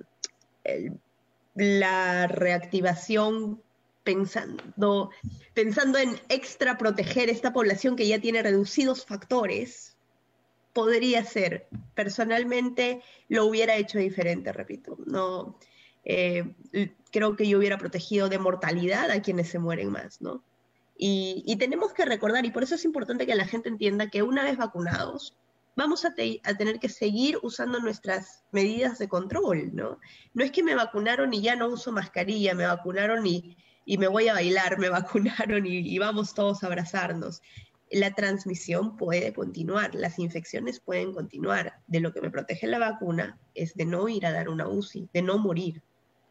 la 1.56 2.28
reactivación 2.28 3.62
pensando, 4.08 5.10
pensando 5.54 5.98
en 5.98 6.18
extra 6.30 6.78
proteger 6.78 7.30
esta 7.30 7.52
población 7.52 7.98
que 7.98 8.08
ya 8.08 8.22
tiene 8.22 8.42
reducidos 8.42 9.06
factores, 9.06 9.98
podría 10.72 11.26
ser. 11.26 11.68
Personalmente 11.94 13.02
lo 13.28 13.46
hubiera 13.46 13.76
hecho 13.76 14.00
diferente, 14.00 14.54
repito. 14.54 14.98
No, 15.06 15.60
eh, 16.06 16.56
creo 17.12 17.36
que 17.36 17.50
yo 17.50 17.58
hubiera 17.58 17.78
protegido 17.78 18.30
de 18.30 18.40
mortalidad 18.40 19.12
a 19.12 19.22
quienes 19.22 19.50
se 19.50 19.60
mueren 19.60 19.92
más, 19.92 20.22
¿no? 20.22 20.42
Y, 20.98 21.44
y, 21.46 21.58
tenemos 21.58 21.92
que 21.92 22.06
recordar, 22.06 22.46
y 22.46 22.52
por 22.52 22.64
eso 22.64 22.76
es 22.76 22.86
importante 22.86 23.28
que 23.28 23.36
la 23.36 23.46
gente 23.46 23.68
entienda 23.68 24.10
que 24.10 24.24
una 24.24 24.46
vez 24.46 24.56
vacunados, 24.56 25.36
vamos 25.76 26.06
a, 26.06 26.16
a, 26.44 26.54
tener 26.56 26.80
que 26.80 26.88
seguir 26.88 27.40
usando 27.44 27.80
nuestras 27.82 28.46
medidas 28.54 29.00
de 29.00 29.10
control, 29.10 29.76
¿no? 29.76 30.00
No 30.34 30.46
es 30.46 30.52
que 30.52 30.64
me 30.64 30.76
vacunaron 30.76 31.34
y 31.34 31.42
ya 31.42 31.58
no 31.58 31.68
uso 31.68 31.92
mascarilla, 31.92 32.56
me 32.56 32.66
vacunaron 32.66 33.28
y, 33.28 33.58
y 33.88 33.98
me 33.98 34.10
voy 34.10 34.28
a 34.28 34.34
bailar, 34.34 34.78
me 34.78 34.90
vacunaron 34.90 35.66
y, 35.66 35.98
vamos 35.98 36.36
todos 36.36 36.62
a 36.62 36.68
abrazarnos. 36.68 37.42
La 37.90 38.14
transmisión 38.14 38.98
puede 38.98 39.34
continuar, 39.34 39.96
las 39.96 40.20
infecciones 40.20 40.82
pueden 40.82 41.14
continuar. 41.14 41.80
De 41.88 42.02
lo 42.02 42.12
que 42.12 42.22
me 42.22 42.30
protege 42.30 42.68
la 42.68 42.80
vacuna 42.80 43.40
es 43.56 43.76
de 43.76 43.86
no 43.86 44.10
ir 44.10 44.26
a 44.26 44.34
dar 44.34 44.50
una 44.50 44.68
UCI, 44.68 45.10
de 45.14 45.22
no 45.22 45.38
morir. 45.38 45.82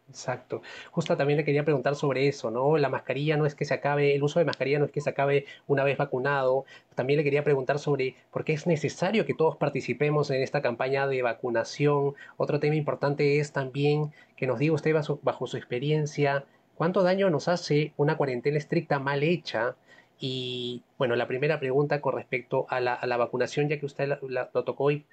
Exacto. 0.08 0.60
Justo 0.92 1.16
también 1.16 1.38
le 1.38 1.44
quería 1.44 1.64
preguntar 1.64 1.96
sobre 1.96 2.28
eso, 2.28 2.50
¿no? 2.50 2.76
La 2.76 2.90
mascarilla 2.90 3.38
no 3.38 3.46
es 3.46 3.54
que 3.54 3.64
se 3.64 3.74
acabe, 3.74 4.14
el 4.14 4.22
uso 4.22 4.38
de 4.38 4.44
mascarilla 4.44 4.78
no 4.78 4.84
es 4.84 4.92
que 4.92 5.00
se 5.00 5.10
acabe 5.10 5.46
una 5.66 5.82
vez 5.82 5.96
vacunado. 5.96 6.66
También 6.94 7.16
le 7.16 7.24
quería 7.24 7.42
preguntar 7.42 7.78
sobre 7.78 8.16
por 8.30 8.44
qué 8.44 8.52
es 8.52 8.66
necesario 8.66 9.24
que 9.24 9.34
todos 9.34 9.56
participemos 9.56 10.30
en 10.30 10.42
esta 10.42 10.60
campaña 10.60 11.08
de 11.08 11.22
vacunación. 11.22 12.14
Otro 12.36 12.60
tema 12.60 12.76
importante 12.76 13.40
es 13.40 13.52
también 13.52 14.12
que 14.36 14.46
nos 14.46 14.58
diga 14.58 14.74
usted 14.74 14.94
bajo 15.22 15.46
su 15.46 15.56
experiencia, 15.56 16.44
¿Cuánto 16.76 17.02
daño 17.02 17.30
nos 17.30 17.48
hace 17.48 17.94
una 17.96 18.18
cuarentena 18.18 18.58
estricta 18.58 18.98
mal 18.98 19.22
hecha? 19.22 19.76
Y 20.20 20.82
bueno, 20.98 21.16
la 21.16 21.26
primera 21.26 21.58
pregunta 21.58 22.02
con 22.02 22.14
respecto 22.14 22.66
a 22.68 22.80
la, 22.80 23.16
vacunación, 23.16 23.68
ya 23.68 23.80
que 23.80 23.86
usted 23.86 24.18
lo 24.20 24.64
tocó 24.64 24.90
y, 24.90 25.04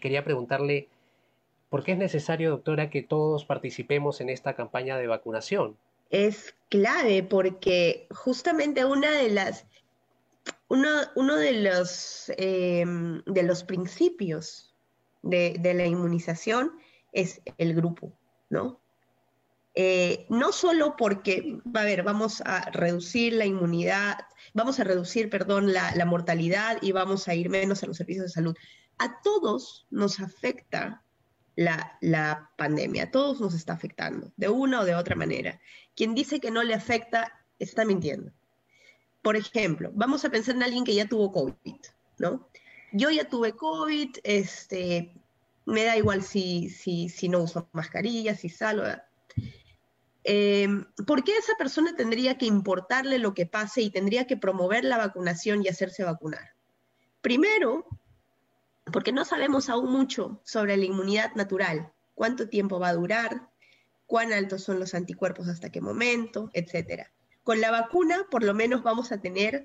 quería 0.00 0.24
preguntarle, 0.24 0.88
¿por 1.70 1.84
qué 1.84 1.92
es 1.92 1.98
necesario, 1.98 2.50
doctora, 2.50 2.90
que 2.90 3.02
todos 3.02 3.46
participemos 3.46 4.20
en 4.20 4.28
esta 4.28 4.54
campaña 4.54 4.98
de 4.98 5.06
vacunación? 5.06 5.76
Es 6.10 6.54
clave 6.68 7.22
porque 7.22 8.06
justamente 8.10 8.84
una 8.84 9.10
de 9.10 9.30
las, 9.30 9.66
uno, 10.68 10.88
uno 11.14 11.36
de, 11.36 11.52
los, 11.62 12.30
em, 12.36 13.22
de 13.24 13.42
los 13.42 13.64
principios 13.64 14.74
de, 15.22 15.56
de 15.60 15.72
la 15.72 15.86
inmunización 15.86 16.72
es 17.12 17.40
el 17.56 17.74
grupo, 17.74 18.12
¿no? 18.50 18.80
Eh, 19.78 20.24
no 20.30 20.52
solo 20.52 20.96
porque, 20.96 21.60
a 21.74 21.84
ver, 21.84 22.02
vamos 22.02 22.40
a 22.46 22.70
reducir 22.70 23.34
la 23.34 23.44
inmunidad, 23.44 24.16
vamos 24.54 24.80
a 24.80 24.84
reducir, 24.84 25.28
perdón, 25.28 25.74
la, 25.74 25.92
mortalidad 26.06 26.78
y 26.80 26.92
vamos 26.92 27.28
a 27.28 27.34
ir 27.34 27.50
menos 27.50 27.82
a 27.82 27.86
los 27.86 27.98
servicios 27.98 28.24
de 28.24 28.32
salud. 28.32 28.56
A 28.96 29.20
todos 29.20 29.86
nos 29.90 30.18
afecta 30.18 31.02
la, 31.56 32.50
pandemia, 32.56 33.04
a 33.04 33.10
todos 33.10 33.38
nos 33.38 33.52
está 33.52 33.74
afectando, 33.74 34.32
de 34.38 34.48
una 34.48 34.80
o 34.80 34.84
de 34.86 34.94
otra 34.94 35.14
manera. 35.14 35.60
Quien 35.94 36.14
dice 36.14 36.40
que 36.40 36.50
no 36.50 36.62
le 36.62 36.72
afecta 36.72 37.44
está 37.58 37.84
mintiendo. 37.84 38.32
Por 39.20 39.36
ejemplo, 39.36 39.90
vamos 39.94 40.24
a 40.24 40.30
pensar 40.30 40.56
en 40.56 40.62
alguien 40.62 40.84
que 40.84 40.94
ya 40.94 41.06
tuvo 41.06 41.30
COVID, 41.32 41.80
¿no? 42.18 42.48
Yo 42.92 43.10
ya 43.10 43.28
tuve 43.28 43.52
COVID, 43.52 44.16
este, 44.24 45.12
me 45.66 45.84
da 45.84 45.98
igual 45.98 46.22
si, 46.22 46.70
si, 46.70 47.10
si 47.10 47.28
no 47.28 47.40
uso 47.40 47.68
mascarilla, 47.72 48.34
si 48.34 48.48
salgo. 48.48 48.86
Em, 50.28 50.86
¿Por 51.06 51.22
qué 51.22 51.36
esa 51.36 51.54
persona 51.56 51.94
tendría 51.94 52.36
que 52.36 52.46
importarle 52.46 53.20
lo 53.20 53.32
que 53.32 53.46
pase 53.46 53.82
y 53.82 53.90
tendría 53.90 54.26
que 54.26 54.36
promover 54.36 54.84
la 54.84 54.98
vacunación 54.98 55.62
y 55.62 55.68
hacerse 55.68 56.02
vacunar? 56.02 56.50
Primero, 57.20 57.86
porque 58.92 59.12
no 59.12 59.24
sabemos 59.24 59.68
aún 59.68 59.92
mucho 59.92 60.40
sobre 60.42 60.76
la 60.76 60.84
inmunidad 60.84 61.32
natural, 61.36 61.92
cuánto 62.16 62.48
tiempo 62.48 62.80
va 62.80 62.88
a 62.88 62.94
durar, 62.94 63.48
cuán 64.06 64.32
altos 64.32 64.64
son 64.64 64.80
los 64.80 64.94
anticuerpos 64.94 65.46
hasta 65.46 65.70
qué 65.70 65.80
momento, 65.80 66.50
etcétera. 66.54 67.12
Con 67.44 67.60
la 67.60 67.70
vacuna, 67.70 68.26
por 68.28 68.42
lo 68.42 68.52
menos 68.52 68.82
vamos 68.82 69.12
a 69.12 69.20
tener 69.20 69.62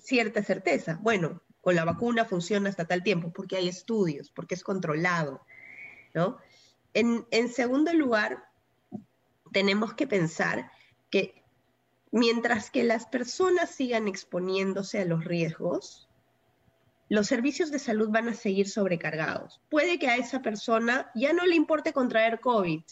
cierta 0.00 0.44
certeza. 0.44 1.00
Bueno, 1.02 1.42
con 1.60 1.74
la 1.74 1.84
vacuna 1.84 2.24
funciona 2.24 2.70
hasta 2.70 2.84
tal 2.84 3.02
tiempo, 3.02 3.32
porque 3.32 3.56
hay 3.56 3.68
estudios, 3.68 4.30
porque 4.30 4.54
es 4.54 4.62
controlado, 4.62 5.44
¿no? 6.14 6.38
En 6.94 7.48
segundo 7.48 7.92
lugar, 7.92 8.47
tenemos 9.52 9.94
que 9.94 10.06
pensar 10.06 10.70
que 11.10 11.42
mientras 12.10 12.70
que 12.70 12.84
las 12.84 13.06
personas 13.06 13.70
sigan 13.70 14.08
exponiéndose 14.08 15.00
a 15.00 15.04
los 15.04 15.24
riesgos, 15.24 16.08
los 17.08 17.26
servicios 17.26 17.70
de 17.70 17.78
salud 17.78 18.10
van 18.10 18.28
a 18.28 18.34
seguir 18.34 18.68
sobrecargados. 18.68 19.60
Puede 19.70 19.98
que 19.98 20.08
a 20.08 20.16
esa 20.16 20.42
persona 20.42 21.10
ya 21.14 21.32
no 21.32 21.46
le 21.46 21.54
importe 21.54 21.92
contraer 21.92 22.40
COVID, 22.40 22.82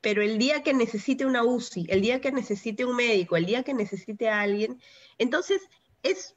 pero 0.00 0.22
el 0.22 0.38
día 0.38 0.62
que 0.62 0.74
necesite 0.74 1.26
una 1.26 1.44
UCI, 1.44 1.86
el 1.88 2.02
día 2.02 2.20
que 2.20 2.32
necesite 2.32 2.84
un 2.84 2.96
médico, 2.96 3.36
el 3.36 3.46
día 3.46 3.62
que 3.62 3.74
necesite 3.74 4.28
a 4.28 4.40
alguien, 4.40 4.80
entonces 5.18 5.62
es 6.02 6.36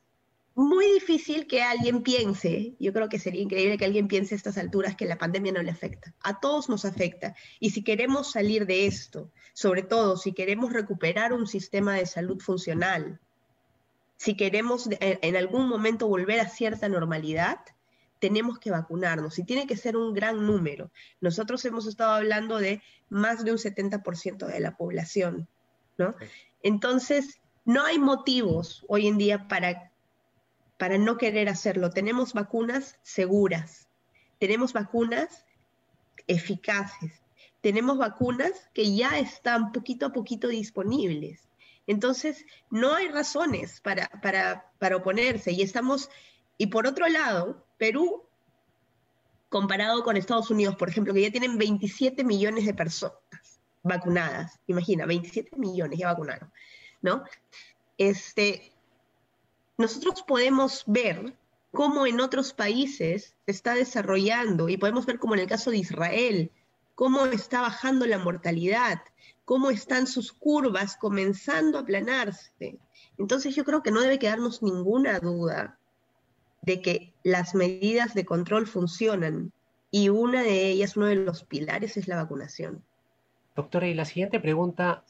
muy 0.56 0.90
difícil 0.94 1.48
que 1.48 1.62
alguien 1.62 2.02
piense, 2.02 2.76
yo 2.80 2.94
creo 2.94 3.10
que 3.10 3.20
sería 3.20 3.42
increíble 3.42 3.78
que 3.78 3.86
alguien 3.86 4.08
piense 4.08 4.34
a 4.34 4.38
estas 4.38 4.58
alturas 4.58 4.96
que 4.96 5.06
la 5.06 5.18
pandemia 5.18 5.52
no 5.52 5.62
le 5.62 5.72
afecta. 5.72 6.14
A 6.24 6.40
todos 6.40 6.70
nos 6.70 6.86
afecta. 6.86 7.36
Y 7.60 7.72
si 7.72 7.84
queremos 7.84 8.32
salir 8.32 8.66
de 8.66 8.88
esto, 8.88 9.32
sobre 9.54 9.84
todo 9.84 10.16
si 10.16 10.32
queremos 10.32 10.72
recuperar 10.72 11.34
un 11.34 11.46
sistema 11.46 11.96
de 11.96 12.06
salud 12.06 12.40
funcional, 12.40 13.20
si 14.16 14.38
queremos 14.38 14.88
en 15.02 15.36
algún 15.36 15.68
momento 15.68 16.08
volver 16.08 16.40
a 16.40 16.48
cierta 16.48 16.88
normalidad, 16.88 17.60
tenemos 18.20 18.60
que 18.60 18.72
vacunarnos 18.72 19.38
y 19.40 19.44
tiene 19.44 19.68
que 19.68 19.78
ser 19.78 19.98
un 19.98 20.14
gran 20.14 20.46
número. 20.48 20.90
Nosotros 21.22 21.64
hemos 21.66 21.86
estado 21.86 22.14
hablando 22.14 22.58
de 22.58 22.82
más 23.10 23.44
de 23.44 23.52
un 23.52 23.58
70% 23.58 24.48
de 24.48 24.60
la 24.60 24.78
población, 24.78 25.48
¿no? 25.98 26.16
Entonces, 26.64 27.40
no 27.66 27.84
hay 27.84 28.00
motivos 28.00 28.86
hoy 28.88 29.08
en 29.08 29.18
día 29.18 29.48
para, 29.48 29.92
para 30.78 30.98
no 30.98 31.18
querer 31.18 31.50
hacerlo. 31.50 31.90
Tenemos 31.90 32.34
vacunas 32.34 32.98
seguras, 33.02 33.88
tenemos 34.40 34.74
vacunas 34.74 35.46
eficaces, 36.28 37.22
tenemos 37.62 37.98
vacunas 37.98 38.52
que 38.74 38.96
ya 38.96 39.18
están 39.20 39.72
poquito 39.72 40.08
a 40.08 40.14
poquito 40.14 40.48
disponibles. 40.48 41.48
Entonces, 41.88 42.46
no 42.70 42.96
hay 42.96 43.08
razones 43.10 43.80
para, 43.82 44.08
para, 44.22 44.72
para 44.80 44.98
oponerse 44.98 45.52
y 45.52 45.62
estamos, 45.62 46.10
y 46.58 46.68
por 46.68 46.88
otro 46.88 47.08
lado, 47.08 47.66
Perú, 47.78 48.24
comparado 49.50 50.04
con 50.04 50.18
Estados 50.18 50.50
Unidos, 50.50 50.76
por 50.76 50.90
ejemplo, 50.90 51.14
que 51.14 51.22
ya 51.22 51.32
tienen 51.32 51.58
27 51.58 52.24
millones 52.24 52.66
de 52.66 52.74
personas 52.74 53.20
vacunadas, 53.84 54.60
imagina, 54.66 55.06
27 55.06 55.56
millones 55.58 56.00
ya 56.00 56.08
vacunaron. 56.08 56.52
¿no? 57.06 57.24
Este, 57.98 58.74
nosotros 59.78 60.24
podemos 60.24 60.84
ver 60.88 61.36
cómo 61.72 62.08
en 62.08 62.22
otros 62.22 62.54
países 62.54 63.36
se 63.46 63.52
está 63.52 63.76
desarrollando, 63.76 64.70
y 64.70 64.78
podemos 64.78 65.06
ver 65.06 65.20
como 65.20 65.34
en 65.34 65.42
el 65.42 65.48
caso 65.48 65.72
de 65.72 65.78
Israel, 65.78 66.52
cómo 66.96 67.26
está 67.26 67.62
bajando 67.62 68.06
la 68.06 68.18
mortalidad, 68.18 69.02
cómo 69.44 69.70
están 69.70 70.08
sus 70.08 70.32
curvas 70.32 70.96
comenzando 70.98 71.78
a 71.78 71.82
aplanarse. 71.82 72.80
Entonces 73.18 73.56
yo 73.56 73.66
creo 73.66 73.84
que 73.84 73.92
no 73.92 74.02
debe 74.02 74.20
quedarnos 74.20 74.64
ninguna 74.64 75.20
duda 75.20 75.78
de 76.62 76.82
que 76.82 77.14
las 77.24 77.54
medidas 77.54 78.14
de 78.14 78.26
control 78.26 78.66
funcionan 78.66 79.52
y 79.92 80.10
una 80.10 80.42
de 80.42 80.70
ellas, 80.70 80.98
uno 80.98 81.06
de 81.06 81.16
los 81.16 81.44
pilares 81.44 81.96
es 81.96 82.08
la 82.08 82.16
vacunación. 82.16 82.84
Doctora, 83.56 83.88
y 83.88 83.94
la 83.94 84.06
siguiente 84.06 84.40
pregunta 84.40 85.04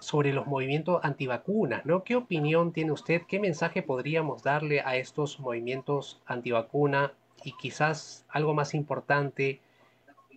sobre 0.00 0.32
los 0.32 0.46
movimientos 0.46 1.00
antivacunas, 1.02 1.84
¿no? 1.84 2.04
¿Qué 2.04 2.16
opinión 2.16 2.72
tiene 2.72 2.92
usted? 2.92 3.22
¿Qué 3.26 3.40
mensaje 3.40 3.82
podríamos 3.82 4.42
darle 4.42 4.80
a 4.80 4.96
estos 4.96 5.40
movimientos 5.40 6.20
antivacuna? 6.26 7.12
Y 7.42 7.52
quizás 7.56 8.24
algo 8.28 8.54
más 8.54 8.74
importante, 8.74 9.60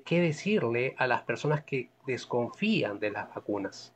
¿qué 0.05 0.21
decirle 0.21 0.95
a 0.97 1.07
las 1.07 1.21
personas 1.21 1.63
que 1.63 1.89
desconfían 2.05 2.99
de 2.99 3.11
las 3.11 3.33
vacunas? 3.33 3.93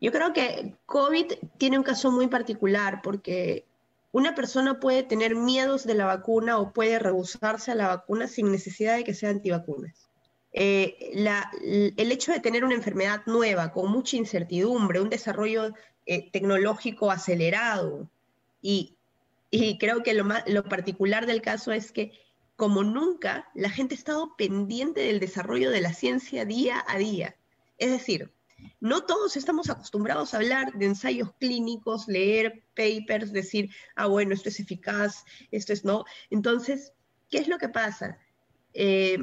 Yo 0.00 0.12
creo 0.12 0.32
que 0.32 0.74
COVID 0.86 1.32
tiene 1.58 1.78
un 1.78 1.84
caso 1.84 2.10
muy 2.10 2.26
particular 2.26 3.00
porque 3.02 3.64
una 4.12 4.34
persona 4.34 4.80
puede 4.80 5.02
tener 5.02 5.34
miedos 5.34 5.86
de 5.86 5.94
la 5.94 6.06
vacuna 6.06 6.58
o 6.58 6.72
puede 6.72 6.98
rehusarse 6.98 7.72
a 7.72 7.74
la 7.74 7.88
vacuna 7.88 8.26
sin 8.26 8.50
necesidad 8.50 8.96
de 8.96 9.04
que 9.04 9.14
sea 9.14 9.30
antivacunas. 9.30 10.10
Eh, 10.52 11.12
el 11.96 12.12
hecho 12.12 12.32
de 12.32 12.40
tener 12.40 12.64
una 12.64 12.74
enfermedad 12.74 13.22
nueva, 13.26 13.72
con 13.72 13.90
mucha 13.90 14.16
incertidumbre, 14.16 15.00
un 15.00 15.10
desarrollo 15.10 15.74
eh, 16.06 16.30
tecnológico 16.30 17.10
acelerado, 17.10 18.08
y, 18.62 18.96
creo 19.78 20.02
que 20.02 20.12
lo, 20.12 20.26
lo 20.46 20.64
particular 20.64 21.26
del 21.26 21.40
caso 21.40 21.72
es 21.72 21.92
que 21.92 22.12
como 22.56 22.82
nunca, 22.82 23.48
la 23.54 23.70
gente 23.70 23.94
ha 23.94 23.98
estado 23.98 24.34
pendiente 24.36 25.00
del 25.00 25.20
desarrollo 25.20 25.70
de 25.70 25.82
la 25.82 25.92
ciencia 25.92 26.46
día 26.46 26.82
a 26.88 26.96
día. 26.96 27.36
Es 27.78 27.90
decir, 27.90 28.32
no 28.80 29.04
todos 29.04 29.36
estamos 29.36 29.68
acostumbrados 29.68 30.32
a 30.32 30.38
hablar 30.38 30.72
de 30.72 30.86
ensayos 30.86 31.32
clínicos, 31.38 32.08
leer 32.08 32.62
papers, 32.74 33.32
decir, 33.32 33.70
ah, 33.94 34.06
bueno, 34.06 34.32
esto 34.32 34.48
es 34.48 34.58
eficaz, 34.58 35.24
esto 35.50 35.74
es 35.74 35.84
no. 35.84 36.04
Entonces, 36.30 36.94
¿qué 37.30 37.38
es 37.38 37.48
lo 37.48 37.58
que 37.58 37.68
pasa? 37.68 38.18
Eh, 38.72 39.18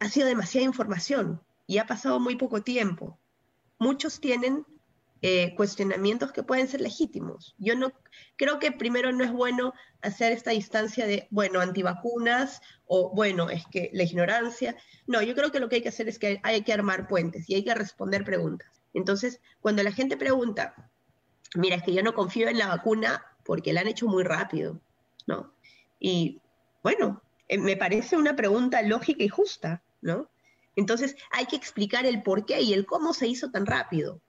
ha 0.00 0.08
sido 0.08 0.26
demasiada 0.26 0.64
información 0.64 1.40
y 1.66 1.78
ha 1.78 1.86
pasado 1.86 2.20
muy 2.20 2.36
poco 2.36 2.62
tiempo. 2.62 3.18
Muchos 3.78 4.20
tienen 4.20 4.64
eh, 5.20 5.54
cuestionamientos 5.56 6.30
que 6.30 6.44
pueden 6.44 6.68
ser 6.68 6.80
legítimos. 6.80 7.56
Yo 7.58 7.74
no 7.74 7.92
creo 8.36 8.60
que 8.60 8.70
primero 8.70 9.10
no 9.12 9.24
es 9.24 9.32
bueno 9.32 9.74
hacer 10.00 10.32
esta 10.32 10.52
distancia 10.52 11.06
de, 11.06 11.26
bueno, 11.30 11.60
antivacunas 11.60 12.60
o, 12.86 13.10
bueno, 13.14 13.50
es 13.50 13.66
que 13.66 13.90
la 13.92 14.04
ignorancia. 14.04 14.76
No, 15.06 15.20
yo 15.22 15.34
creo 15.34 15.50
que 15.50 15.58
lo 15.58 15.68
que 15.68 15.76
hay 15.76 15.82
que 15.82 15.88
hacer 15.88 16.08
es 16.08 16.18
que 16.20 16.40
hay 16.44 16.62
que 16.62 16.72
armar 16.72 17.08
puentes 17.08 17.50
y 17.50 17.54
hay 17.56 17.64
que 17.64 17.74
responder 17.74 18.24
preguntas. 18.24 18.68
Entonces, 18.94 19.40
cuando 19.60 19.82
la 19.82 19.90
gente 19.92 20.16
pregunta, 20.16 20.74
mira, 21.54 21.76
es 21.76 21.82
que 21.82 21.94
yo 21.94 22.02
no 22.02 22.14
confío 22.14 22.48
en 22.48 22.58
la 22.58 22.68
vacuna 22.68 23.24
porque 23.44 23.72
la 23.72 23.80
han 23.80 23.88
hecho 23.88 24.06
muy 24.06 24.22
rápido, 24.22 24.80
¿no? 25.26 25.52
Y 25.98 26.40
bueno, 26.82 27.22
eh, 27.48 27.58
me 27.58 27.76
parece 27.76 28.16
una 28.16 28.36
pregunta 28.36 28.82
lógica 28.82 29.24
y 29.24 29.28
justa. 29.28 29.82
¿No? 30.00 30.30
Entonces 30.76 31.16
hay 31.30 31.46
que 31.46 31.56
explicar 31.56 32.06
el 32.06 32.22
por 32.22 32.46
qué 32.46 32.60
y 32.60 32.72
el 32.72 32.86
cómo 32.86 33.12
se 33.12 33.26
hizo 33.26 33.50
tan 33.50 33.66
rápido. 33.66 34.20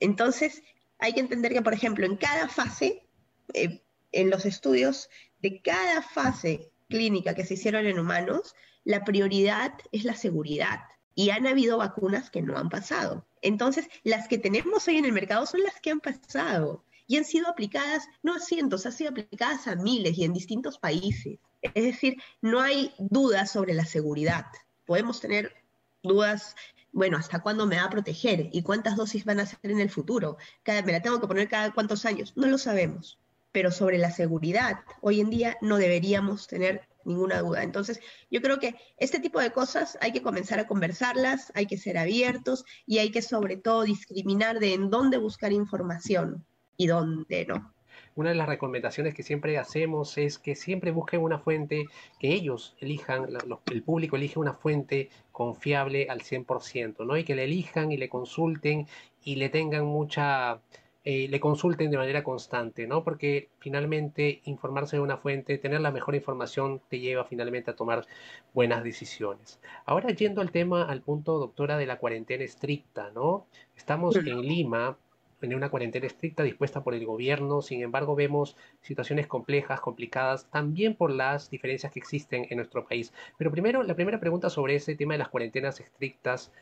Entonces 0.00 0.62
hay 0.98 1.12
que 1.12 1.20
entender 1.20 1.52
que, 1.52 1.62
por 1.62 1.74
ejemplo, 1.74 2.06
en 2.06 2.16
cada 2.16 2.48
fase, 2.48 3.06
eh, 3.54 3.82
en 4.12 4.30
los 4.30 4.46
estudios 4.46 5.08
de 5.42 5.60
cada 5.60 6.02
fase 6.02 6.70
clínica 6.88 7.34
que 7.34 7.44
se 7.44 7.54
hicieron 7.54 7.86
en 7.86 7.98
humanos, 7.98 8.54
la 8.84 9.04
prioridad 9.04 9.74
es 9.92 10.04
la 10.04 10.14
seguridad. 10.14 10.80
Y 11.14 11.30
han 11.30 11.46
habido 11.46 11.78
vacunas 11.78 12.30
que 12.30 12.42
no 12.42 12.56
han 12.56 12.68
pasado. 12.68 13.26
Entonces, 13.42 13.88
las 14.04 14.28
que 14.28 14.38
tenemos 14.38 14.86
hoy 14.88 14.96
en 14.96 15.04
el 15.04 15.12
mercado 15.12 15.44
son 15.46 15.62
las 15.62 15.80
que 15.80 15.90
han 15.90 16.00
pasado 16.00 16.84
y 17.06 17.16
han 17.16 17.24
sido 17.24 17.48
aplicadas, 17.48 18.06
no 18.22 18.34
a 18.34 18.40
cientos, 18.40 18.86
han 18.86 18.92
sido 18.92 19.10
aplicadas 19.10 19.66
a 19.66 19.74
miles 19.74 20.16
y 20.16 20.24
en 20.24 20.32
distintos 20.32 20.78
países. 20.78 21.38
Es 21.62 21.84
decir, 21.84 22.16
no 22.40 22.60
hay 22.60 22.92
dudas 22.98 23.50
sobre 23.50 23.74
la 23.74 23.84
seguridad. 23.84 24.46
Podemos 24.86 25.20
tener 25.20 25.54
dudas, 26.02 26.56
bueno, 26.92 27.18
¿hasta 27.18 27.42
cuándo 27.42 27.66
me 27.66 27.76
va 27.76 27.84
a 27.84 27.90
proteger? 27.90 28.48
¿Y 28.52 28.62
cuántas 28.62 28.96
dosis 28.96 29.24
van 29.24 29.40
a 29.40 29.46
ser 29.46 29.58
en 29.70 29.80
el 29.80 29.90
futuro? 29.90 30.36
¿Me 30.66 30.92
la 30.92 31.02
tengo 31.02 31.20
que 31.20 31.26
poner 31.26 31.48
cada 31.48 31.72
cuántos 31.72 32.04
años? 32.06 32.32
No 32.36 32.46
lo 32.46 32.58
sabemos. 32.58 33.18
Pero 33.52 33.72
sobre 33.72 33.98
la 33.98 34.10
seguridad, 34.10 34.80
hoy 35.00 35.20
en 35.20 35.30
día 35.30 35.56
no 35.60 35.76
deberíamos 35.76 36.46
tener 36.46 36.88
ninguna 37.04 37.40
duda. 37.40 37.62
Entonces, 37.62 38.00
yo 38.30 38.40
creo 38.40 38.58
que 38.58 38.76
este 38.96 39.18
tipo 39.18 39.40
de 39.40 39.52
cosas 39.52 39.98
hay 40.00 40.12
que 40.12 40.22
comenzar 40.22 40.60
a 40.60 40.66
conversarlas, 40.66 41.52
hay 41.54 41.66
que 41.66 41.78
ser 41.78 41.98
abiertos 41.98 42.64
y 42.86 42.98
hay 42.98 43.10
que 43.10 43.22
sobre 43.22 43.56
todo 43.56 43.82
discriminar 43.82 44.60
de 44.60 44.74
en 44.74 44.90
dónde 44.90 45.18
buscar 45.18 45.52
información 45.52 46.44
y 46.76 46.86
dónde 46.86 47.46
no 47.46 47.74
una 48.14 48.30
de 48.30 48.34
las 48.36 48.48
recomendaciones 48.48 49.14
que 49.14 49.22
siempre 49.22 49.58
hacemos 49.58 50.18
es 50.18 50.38
que 50.38 50.54
siempre 50.54 50.90
busquen 50.90 51.22
una 51.22 51.38
fuente, 51.38 51.86
que 52.18 52.32
ellos 52.32 52.76
elijan, 52.80 53.26
el 53.70 53.82
público 53.82 54.16
elige 54.16 54.38
una 54.38 54.54
fuente 54.54 55.10
confiable 55.32 56.08
al 56.10 56.20
100%, 56.22 57.06
¿no? 57.06 57.16
Y 57.16 57.24
que 57.24 57.34
le 57.34 57.44
elijan 57.44 57.92
y 57.92 57.96
le 57.96 58.08
consulten 58.08 58.86
y 59.24 59.36
le 59.36 59.48
tengan 59.48 59.84
mucha 59.84 60.60
eh, 61.02 61.28
le 61.30 61.40
consulten 61.40 61.90
de 61.90 61.96
manera 61.96 62.22
constante, 62.22 62.86
¿no? 62.86 63.02
Porque 63.02 63.48
finalmente 63.58 64.42
informarse 64.44 64.96
de 64.96 65.02
una 65.02 65.16
fuente, 65.16 65.56
tener 65.56 65.80
la 65.80 65.90
mejor 65.90 66.14
información 66.14 66.82
te 66.90 66.98
lleva 66.98 67.24
finalmente 67.24 67.70
a 67.70 67.76
tomar 67.76 68.06
buenas 68.52 68.84
decisiones. 68.84 69.60
Ahora 69.86 70.10
yendo 70.10 70.42
al 70.42 70.50
tema, 70.50 70.82
al 70.82 71.00
punto, 71.00 71.38
doctora, 71.38 71.78
de 71.78 71.86
la 71.86 71.96
cuarentena 71.98 72.44
estricta, 72.44 73.10
¿no? 73.14 73.46
Estamos 73.74 74.14
en 74.16 74.42
Lima, 74.42 74.98
en 75.42 75.54
una 75.54 75.70
cuarentena 75.70 76.06
estricta 76.06 76.42
dispuesta 76.42 76.82
por 76.82 76.94
el 76.94 77.04
gobierno, 77.06 77.62
sin 77.62 77.82
embargo 77.82 78.14
vemos 78.14 78.56
situaciones 78.82 79.26
complejas, 79.26 79.80
complicadas, 79.80 80.46
también 80.50 80.94
por 80.94 81.10
las 81.10 81.50
diferencias 81.50 81.92
que 81.92 81.98
existen 82.00 82.46
en 82.50 82.56
nuestro 82.58 82.86
país. 82.86 83.12
Pero 83.38 83.50
primero, 83.50 83.82
la 83.82 83.94
primera 83.94 84.20
pregunta 84.20 84.50
sobre 84.50 84.74
ese 84.74 84.94
tema 84.94 85.14
de 85.14 85.18
las 85.18 85.28
cuarentenas 85.28 85.80
estrictas, 85.80 86.52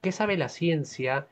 ¿qué 0.00 0.12
sabe 0.12 0.36
la 0.36 0.48
ciencia? 0.48 1.26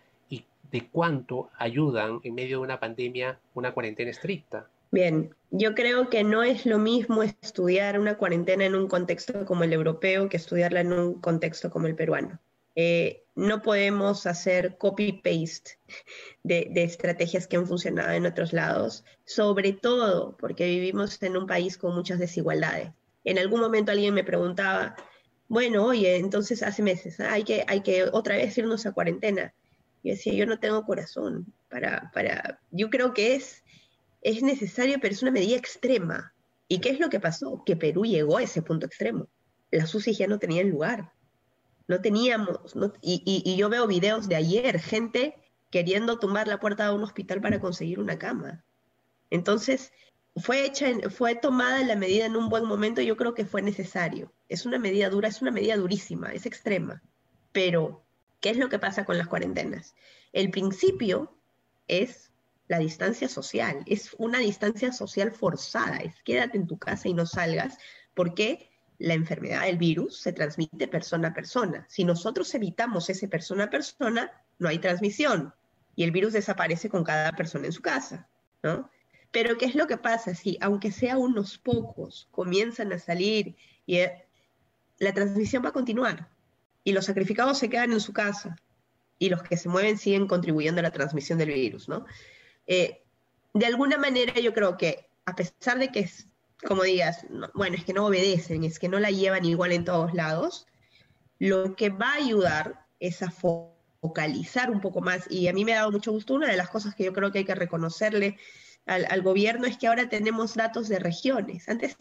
de 0.70 0.88
cuánto 0.90 1.50
ayudan 1.58 2.20
en 2.22 2.34
medio 2.34 2.58
de 2.58 2.64
una 2.64 2.80
pandemia 2.80 3.38
una 3.54 3.72
cuarentena 3.72 4.10
estricta. 4.10 4.68
Bien, 4.90 5.34
yo 5.50 5.74
creo 5.74 6.08
que 6.08 6.24
no 6.24 6.42
es 6.42 6.64
lo 6.64 6.78
mismo 6.78 7.22
estudiar 7.22 7.98
una 7.98 8.16
cuarentena 8.16 8.64
en 8.64 8.74
un 8.74 8.88
contexto 8.88 9.44
como 9.44 9.64
el 9.64 9.72
europeo 9.72 10.28
que 10.28 10.36
estudiarla 10.36 10.80
en 10.80 10.92
un 10.92 11.20
contexto 11.20 11.70
como 11.70 11.86
el 11.86 11.96
peruano. 11.96 12.38
Eh, 12.76 13.24
no 13.34 13.62
podemos 13.62 14.26
hacer 14.26 14.78
copy-paste 14.78 15.78
de, 16.42 16.68
de, 16.70 16.84
estrategias 16.84 17.46
que 17.46 17.56
han 17.56 17.66
funcionado 17.66 18.12
en 18.12 18.26
otros 18.26 18.52
lados, 18.52 19.04
sobre 19.24 19.72
todo 19.72 20.36
porque 20.36 20.66
vivimos 20.66 21.22
en 21.22 21.36
un 21.36 21.46
país 21.46 21.76
con 21.76 21.94
muchas 21.94 22.18
desigualdades. 22.18 22.90
En 23.24 23.38
algún 23.38 23.60
momento 23.60 23.92
alguien 23.92 24.14
me 24.14 24.24
preguntaba, 24.24 24.94
bueno, 25.48 25.84
oye, 25.84 26.16
entonces 26.16 26.62
hace 26.62 26.82
meses, 26.82 27.20
hay, 27.20 27.44
que, 27.44 27.64
hay 27.68 27.80
que 27.80 28.04
otra 28.04 28.36
vez 28.36 28.56
irnos 28.58 28.86
a 28.86 28.92
cuarentena. 28.92 29.54
Y 30.02 30.10
decía, 30.10 30.34
yo 30.34 30.46
no 30.46 30.58
tengo 30.58 30.84
corazón 30.84 31.52
para, 31.68 32.10
para, 32.12 32.60
yo 32.70 32.90
creo 32.90 33.14
que 33.14 33.34
es, 33.34 33.64
es 34.22 34.42
necesario, 34.42 34.98
pero 35.00 35.14
es 35.14 35.22
una 35.22 35.30
medida 35.30 35.56
extrema. 35.56 36.32
¿Y 36.68 36.80
qué 36.80 36.90
es 36.90 37.00
lo 37.00 37.08
que 37.08 37.20
pasó? 37.20 37.62
Que 37.64 37.76
Perú 37.76 38.04
llegó 38.04 38.38
a 38.38 38.42
ese 38.42 38.62
punto 38.62 38.86
extremo. 38.86 39.28
Las 39.70 39.94
UCI 39.94 40.14
ya 40.14 40.26
no 40.26 40.38
tenían 40.38 40.70
lugar. 40.70 41.12
No 41.88 42.00
teníamos, 42.00 42.74
y, 43.00 43.22
y, 43.44 43.56
yo 43.56 43.68
veo 43.68 43.86
videos 43.86 44.28
de 44.28 44.36
ayer, 44.36 44.80
gente 44.80 45.36
queriendo 45.70 46.18
tumbar 46.18 46.48
la 46.48 46.58
puerta 46.58 46.84
de 46.88 46.94
un 46.94 47.04
hospital 47.04 47.40
para 47.40 47.60
conseguir 47.60 48.00
una 48.00 48.18
cama. 48.18 48.64
Entonces, 49.30 49.92
fue 50.36 50.64
hecha, 50.64 50.88
fue 51.10 51.34
tomada 51.36 51.82
la 51.84 51.96
medida 51.96 52.26
en 52.26 52.36
un 52.36 52.48
buen 52.48 52.64
momento, 52.64 53.00
yo 53.02 53.16
creo 53.16 53.34
que 53.34 53.46
fue 53.46 53.62
necesario. 53.62 54.32
Es 54.48 54.66
una 54.66 54.78
medida 54.78 55.10
dura, 55.10 55.28
es 55.28 55.42
una 55.42 55.50
medida 55.50 55.76
durísima, 55.76 56.32
es 56.32 56.46
extrema, 56.46 57.02
pero 57.52 58.06
¿Qué 58.40 58.50
es 58.50 58.58
lo 58.58 58.68
que 58.68 58.78
pasa 58.78 59.04
con 59.04 59.18
las 59.18 59.28
cuarentenas? 59.28 59.94
El 60.32 60.50
principio 60.50 61.36
es 61.88 62.30
la 62.68 62.78
distancia 62.78 63.28
social, 63.28 63.82
es 63.86 64.14
una 64.18 64.38
distancia 64.38 64.92
social 64.92 65.32
forzada, 65.32 65.96
es 65.98 66.22
quédate 66.22 66.58
en 66.58 66.66
tu 66.66 66.78
casa 66.78 67.08
y 67.08 67.14
no 67.14 67.26
salgas, 67.26 67.78
porque 68.14 68.70
la 68.98 69.14
enfermedad 69.14 69.62
del 69.62 69.78
virus 69.78 70.20
se 70.20 70.32
transmite 70.32 70.88
persona 70.88 71.28
a 71.28 71.34
persona. 71.34 71.86
Si 71.88 72.04
nosotros 72.04 72.54
evitamos 72.54 73.10
ese 73.10 73.28
persona 73.28 73.64
a 73.64 73.70
persona, 73.70 74.30
no 74.58 74.68
hay 74.68 74.78
transmisión 74.78 75.52
y 75.94 76.04
el 76.04 76.10
virus 76.10 76.32
desaparece 76.32 76.88
con 76.88 77.04
cada 77.04 77.32
persona 77.32 77.66
en 77.66 77.72
su 77.72 77.82
casa, 77.82 78.28
¿no? 78.62 78.90
Pero 79.32 79.58
¿qué 79.58 79.66
es 79.66 79.74
lo 79.74 79.86
que 79.86 79.98
pasa 79.98 80.34
si, 80.34 80.56
aunque 80.60 80.92
sea 80.92 81.18
unos 81.18 81.58
pocos, 81.58 82.28
comienzan 82.30 82.92
a 82.92 82.98
salir 82.98 83.56
y 83.84 83.96
eh, 83.96 84.24
la 84.98 85.12
transmisión 85.12 85.64
va 85.64 85.70
a 85.70 85.72
continuar? 85.72 86.28
y 86.86 86.92
los 86.92 87.06
sacrificados 87.06 87.58
se 87.58 87.68
quedan 87.68 87.92
en 87.92 88.00
su 88.00 88.12
casa 88.12 88.56
y 89.18 89.28
los 89.28 89.42
que 89.42 89.56
se 89.56 89.68
mueven 89.68 89.98
siguen 89.98 90.28
contribuyendo 90.28 90.78
a 90.78 90.82
la 90.82 90.92
transmisión 90.92 91.36
del 91.36 91.48
virus, 91.48 91.88
¿no? 91.88 92.06
Eh, 92.68 93.02
de 93.52 93.66
alguna 93.66 93.98
manera 93.98 94.34
yo 94.34 94.54
creo 94.54 94.76
que 94.76 95.10
a 95.24 95.34
pesar 95.34 95.80
de 95.80 95.88
que, 95.88 96.08
como 96.66 96.82
digas, 96.84 97.26
bueno, 97.54 97.76
es 97.76 97.84
que 97.84 97.92
no 97.92 98.06
obedecen, 98.06 98.64
es 98.64 98.78
que 98.78 98.88
no 98.88 98.98
la 98.98 99.10
llevan 99.10 99.44
igual 99.44 99.72
en 99.72 99.84
todos 99.84 100.14
lados, 100.14 100.66
lo 101.38 101.76
que 101.76 101.90
va 101.90 102.12
a 102.12 102.16
ayudar 102.16 102.86
es 103.00 103.22
a 103.22 103.30
focalizar 103.30 104.70
un 104.70 104.80
poco 104.80 105.00
más, 105.00 105.30
y 105.30 105.48
a 105.48 105.52
mí 105.52 105.64
me 105.64 105.74
ha 105.74 105.80
dado 105.80 105.92
mucho 105.92 106.12
gusto, 106.12 106.34
una 106.34 106.48
de 106.48 106.56
las 106.56 106.70
cosas 106.70 106.94
que 106.94 107.04
yo 107.04 107.12
creo 107.12 107.30
que 107.30 107.38
hay 107.38 107.44
que 107.44 107.54
reconocerle 107.54 108.38
al, 108.86 109.06
al 109.10 109.22
gobierno 109.22 109.66
es 109.66 109.76
que 109.76 109.88
ahora 109.88 110.08
tenemos 110.08 110.54
datos 110.54 110.88
de 110.88 110.98
regiones. 110.98 111.68
Antes 111.68 111.96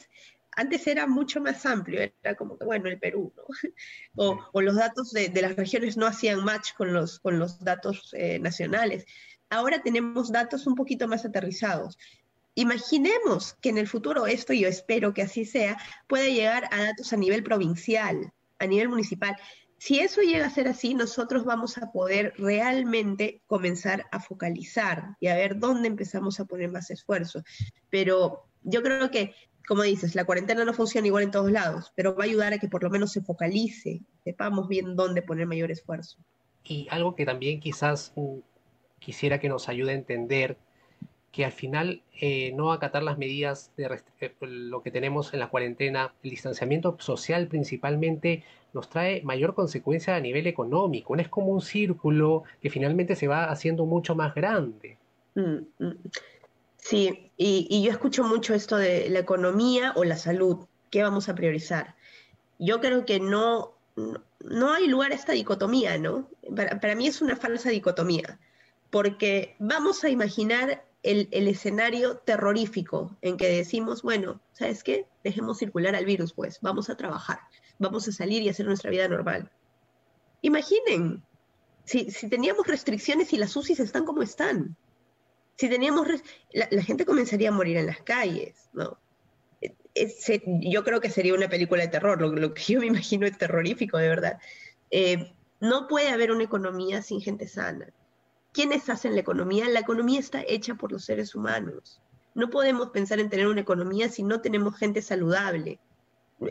antes 0.56 0.88
era 0.88 1.06
mucho 1.06 1.42
más 1.42 1.66
amplio, 1.66 2.02
era 2.02 2.36
como 2.36 2.58
que, 2.58 2.66
bueno, 2.66 2.88
el 2.88 2.98
Perú, 2.98 3.34
¿no? 3.36 3.44
O, 4.54 4.62
los 4.62 4.76
datos 4.76 5.12
de, 5.12 5.30
las 5.42 5.56
regiones 5.56 5.98
no 5.98 6.08
hacían 6.08 6.44
match 6.44 6.74
con 6.76 6.94
los, 6.94 7.20
con 7.20 7.38
los 7.40 7.64
datos 7.64 8.14
eh, 8.14 8.40
nacionales. 8.40 9.06
Ahora 9.50 9.84
tenemos 9.84 10.32
datos 10.32 10.66
un 10.66 10.76
poquito 10.76 11.08
más 11.08 11.26
aterrizados. 11.26 11.98
Imaginemos 12.56 13.54
que 13.62 13.70
en 13.70 13.78
el 13.78 13.88
futuro 13.88 14.26
esto, 14.28 14.54
yo 14.54 14.68
espero 14.68 15.14
que 15.14 15.22
así 15.22 15.46
sea, 15.46 15.78
puede 16.08 16.34
llegar 16.34 16.70
a 16.72 16.84
datos 16.84 17.14
a 17.14 17.18
nivel 17.18 17.44
provincial, 17.44 18.34
a 18.60 18.66
nivel 18.66 18.90
municipal. 18.90 19.36
Si 19.78 20.00
eso 20.00 20.22
llega 20.22 20.48
a 20.48 20.50
ser 20.50 20.68
así, 20.68 20.94
nosotros 20.94 21.44
vamos 21.44 21.78
a 21.78 21.92
poder 21.92 22.34
realmente 22.38 23.42
comenzar 23.46 24.06
a 24.12 24.20
focalizar 24.20 25.18
y 25.20 25.28
a 25.28 25.36
ver 25.36 25.60
dónde 25.60 25.90
empezamos 25.90 26.40
a 26.40 26.46
poner 26.46 26.72
más 26.72 26.90
esfuerzo. 26.90 27.44
Pero 27.90 28.46
yo 28.64 28.82
creo 28.82 29.12
que 29.12 29.36
como 29.68 29.84
dices, 29.84 30.16
la 30.16 30.26
cuarentena 30.26 30.64
no 30.64 30.74
funciona 30.74 31.08
igual 31.08 31.24
en 31.24 31.32
todos 31.32 31.52
lados, 31.52 31.92
pero 31.96 32.16
va 32.16 32.24
a 32.24 32.28
ayudar 32.28 32.54
a 32.54 32.60
que 32.60 32.68
por 32.68 32.84
lo 32.84 32.90
menos 32.90 33.12
se 33.12 33.22
focalice, 33.22 34.02
sepamos 34.24 34.68
bien 34.68 34.96
dónde 34.96 35.22
poner 35.22 35.48
mayor 35.48 35.72
esfuerzo. 35.72 36.18
Y 36.64 36.88
algo 36.90 37.16
que 37.16 37.26
también 37.26 37.60
quizás 37.60 38.14
mm, 38.16 38.40
quisiera 39.00 39.40
que 39.40 39.50
nos 39.50 39.70
ayude 39.70 39.92
a 39.92 39.96
entender, 39.96 40.58
que 41.36 41.44
al 41.44 41.52
final 41.52 42.02
eh, 42.22 42.54
no 42.56 42.72
acatar 42.72 43.04
las 43.04 43.18
medidas 43.18 43.70
de 43.76 44.00
eh, 44.22 44.34
lo 44.40 44.82
que 44.82 44.90
tenemos 44.90 45.34
en 45.34 45.42
la 45.42 45.50
cuarentena, 45.50 46.14
el 46.24 46.30
distanciamiento 46.30 46.96
social 46.98 47.48
principalmente, 47.48 48.46
nos 48.74 48.90
trae 48.90 49.22
mayor 49.22 49.54
consecuencia 49.54 50.16
a 50.16 50.22
nivel 50.22 50.48
económico. 50.48 51.14
Es 51.18 51.28
como 51.28 51.48
un 51.48 51.62
círculo 51.62 52.44
que 52.62 52.70
finalmente 52.70 53.18
se 53.18 53.28
va 53.28 53.52
haciendo 53.52 53.86
mucho 53.86 54.16
más 54.16 54.34
grande. 54.34 54.98
Mm, 55.36 55.58
mm. 55.78 55.98
Sí, 56.78 57.32
y, 57.36 57.84
yo 57.84 57.92
escucho 57.92 58.24
mucho 58.24 58.54
esto 58.54 58.78
de 58.78 59.10
la 59.10 59.20
economía 59.20 59.92
o 59.98 60.06
la 60.06 60.16
salud, 60.16 60.66
¿qué 60.90 61.04
vamos 61.04 61.28
a 61.28 61.36
priorizar? 61.36 61.96
Yo 62.60 62.80
creo 62.80 63.06
que 63.06 63.20
no, 63.20 63.74
no, 64.40 64.72
hay 64.72 64.88
lugar 64.88 65.12
a 65.12 65.16
esta 65.16 65.34
dicotomía, 65.34 65.98
¿no? 65.98 66.30
Para, 66.56 66.96
mí 66.96 67.08
es 67.08 67.22
una 67.22 67.36
falsa 67.36 67.72
dicotomía, 67.72 68.40
porque 68.90 69.58
vamos 69.60 70.06
a 70.06 70.10
imaginar 70.10 70.86
el, 71.06 71.48
escenario 71.48 72.18
terrorífico 72.18 73.16
en 73.22 73.38
que 73.38 73.48
decimos, 73.48 74.02
bueno, 74.02 74.42
¿sabes 74.54 74.84
qué? 74.84 75.08
Dejemos 75.24 75.60
circular 75.60 75.96
al 75.96 76.06
virus, 76.06 76.34
pues, 76.34 76.60
vamos 76.62 76.90
a 76.90 76.98
trabajar, 76.98 77.40
vamos 77.78 78.08
a 78.08 78.12
salir 78.12 78.42
y 78.42 78.50
hacer 78.50 78.66
nuestra 78.66 78.90
vida 78.90 79.08
normal. 79.08 79.52
Imaginen, 80.42 81.24
si, 81.86 82.10
si 82.10 82.28
teníamos 82.28 82.66
restricciones 82.68 83.34
y 83.34 83.38
las 83.38 83.56
UCIs 83.56 83.80
están 83.80 84.06
como 84.06 84.24
están, 84.24 84.76
si 85.58 85.70
teníamos, 85.70 86.08
la, 86.52 86.84
gente 86.84 87.06
comenzaría 87.06 87.50
a 87.50 87.54
morir 87.54 87.78
en 87.78 87.86
las 87.86 88.02
calles, 88.02 88.70
¿no? 88.74 88.98
E, 89.62 90.44
yo 90.46 90.84
creo 90.84 91.00
que 91.00 91.10
sería 91.10 91.34
una 91.34 91.48
película 91.48 91.84
de 91.84 91.90
terror, 91.90 92.20
lo, 92.20 92.54
que 92.54 92.74
yo 92.74 92.80
me 92.80 92.88
imagino 92.88 93.26
es 93.26 93.38
terrorífico, 93.38 93.98
de 93.98 94.10
verdad. 94.10 94.40
Eh, 94.92 95.32
no 95.62 95.88
puede 95.88 96.10
haber 96.10 96.32
una 96.32 96.44
economía 96.44 97.02
sin 97.02 97.22
gente 97.22 97.48
sana. 97.48 97.94
¿Quiénes 98.56 98.88
hacen 98.88 99.16
la 99.16 99.20
economía? 99.20 99.68
La 99.68 99.82
economía 99.82 100.18
está 100.18 100.42
hecha 100.48 100.76
por 100.76 100.90
los 100.90 101.04
seres 101.04 101.36
humanos. 101.36 102.02
No 102.36 102.50
podemos 102.50 102.92
pensar 102.92 103.20
en 103.20 103.30
tener 103.30 103.48
una 103.48 103.60
economía 103.60 104.08
si 104.08 104.24
no 104.24 104.40
tenemos 104.40 104.78
gente 104.78 105.02
saludable. 105.02 105.78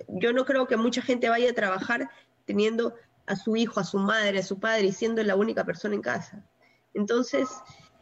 Yo 0.08 0.34
no 0.34 0.44
creo 0.44 0.66
que 0.66 0.76
mucha 0.76 1.00
gente 1.00 1.30
vaya 1.30 1.50
a 1.50 1.54
trabajar 1.54 2.10
teniendo 2.44 2.94
a 3.24 3.36
su 3.36 3.56
hijo, 3.56 3.80
a 3.80 3.84
su 3.84 3.96
madre, 3.96 4.40
a 4.40 4.42
su 4.42 4.60
padre 4.60 4.88
y 4.88 4.92
siendo 4.92 5.22
la 5.22 5.34
única 5.34 5.64
persona 5.64 5.94
en 5.94 6.02
casa. 6.02 6.44
Entonces, 6.92 7.48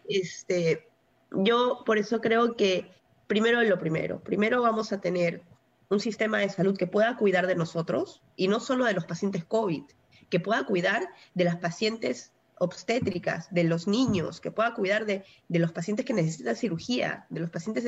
este, 0.08 0.88
yo 1.30 1.84
por 1.86 1.96
eso 1.96 2.20
creo 2.20 2.56
que 2.56 2.90
primero 3.28 3.62
lo 3.62 3.78
primero, 3.78 4.18
primero 4.18 4.62
vamos 4.62 4.92
a 4.92 5.00
tener 5.00 5.42
un 5.90 6.00
sistema 6.00 6.38
de 6.38 6.48
salud 6.48 6.76
que 6.76 6.88
pueda 6.88 7.16
cuidar 7.16 7.46
de 7.46 7.54
nosotros 7.54 8.20
y 8.34 8.48
no 8.48 8.58
solo 8.58 8.84
de 8.84 8.94
los 8.94 9.06
pacientes 9.06 9.44
COVID, 9.44 9.84
que 10.28 10.40
pueda 10.40 10.66
cuidar 10.66 11.08
de 11.34 11.44
las 11.44 11.54
pacientes 11.58 12.32
obstétricas, 12.62 13.53
de 13.53 13.64
los 13.64 13.88
niños, 13.88 14.40
que 14.40 14.53
pueda 14.53 14.72
cuidar 14.75 15.05
de, 15.05 15.25
los 15.48 15.72
pacientes 15.72 16.07
que 16.07 16.14
necesitan 16.14 16.55
cirugía, 16.55 17.27
de 17.29 17.40
los 17.40 17.51
pacientes 17.51 17.83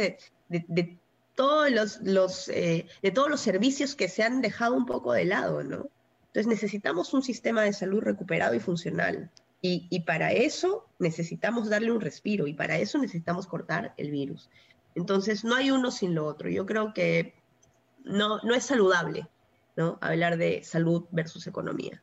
de, 0.49 0.99
todos 1.37 2.01
los, 2.03 2.49
eh, 2.49 2.87
de 3.01 3.11
todos 3.13 3.31
los 3.31 3.41
servicios 3.41 3.95
que 3.95 4.09
se 4.09 4.25
han 4.25 4.41
dejado 4.41 4.75
un 4.75 4.85
poco 4.85 5.13
de 5.13 5.27
lado, 5.27 5.63
¿no? 5.63 5.89
Entonces 6.27 6.49
necesitamos 6.49 7.15
un 7.15 7.23
sistema 7.23 7.63
de 7.63 7.73
salud 7.73 8.01
recuperado 8.01 8.55
y 8.55 8.61
funcional. 8.61 9.31
Y, 9.67 10.01
para 10.01 10.31
eso 10.33 10.87
necesitamos 10.99 11.71
darle 11.71 11.91
un 11.91 12.03
respiro 12.03 12.47
y 12.47 12.53
para 12.53 12.77
eso 12.77 12.99
necesitamos 12.99 13.47
cortar 13.47 13.95
el 13.97 14.11
virus. 14.11 14.51
Entonces, 14.95 15.43
no 15.43 15.55
hay 15.55 15.71
uno 15.71 15.91
sin 15.91 16.15
lo 16.15 16.27
otro. 16.27 16.51
Yo 16.51 16.67
creo 16.67 16.93
que 16.93 17.35
no, 18.05 18.41
no 18.43 18.55
es 18.55 18.67
saludable 18.67 19.27
¿no? 19.77 19.97
hablar 20.03 20.37
de 20.37 20.63
salud 20.65 21.05
versus 21.13 21.47
economía. 21.47 22.03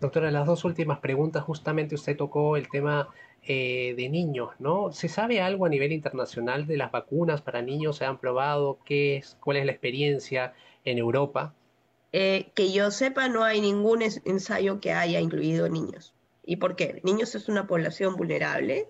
Doctora, 0.00 0.30
las 0.30 0.46
dos 0.46 0.64
últimas 0.64 0.98
preguntas, 0.98 1.42
justamente 1.44 1.94
usted 1.94 2.16
tocó 2.16 2.56
el 2.56 2.68
tema 2.68 3.08
eh, 3.44 3.94
de 3.96 4.08
niños, 4.08 4.50
¿no? 4.60 4.92
¿Se 4.92 5.08
sabe 5.08 5.40
algo 5.40 5.66
a 5.66 5.68
nivel 5.68 5.90
internacional 5.90 6.66
de 6.66 6.76
las 6.76 6.92
vacunas 6.92 7.42
para 7.42 7.60
niños? 7.60 7.96
¿Se 7.96 8.04
han 8.04 8.18
probado? 8.18 8.78
¿Qué 8.84 9.16
es, 9.16 9.36
¿Cuál 9.40 9.56
es 9.56 9.66
la 9.66 9.72
experiencia 9.72 10.54
en 10.84 10.98
Europa? 10.98 11.52
Eh, 12.12 12.50
que 12.54 12.72
yo 12.72 12.90
sepa, 12.90 13.28
no 13.28 13.42
hay 13.42 13.60
ningún 13.60 14.02
ensayo 14.02 14.80
que 14.80 14.92
haya 14.92 15.18
incluido 15.18 15.68
niños. 15.68 16.14
¿Y 16.44 16.56
por 16.56 16.76
qué? 16.76 17.00
Niños 17.04 17.34
es 17.34 17.48
una 17.48 17.66
población 17.66 18.16
vulnerable. 18.16 18.88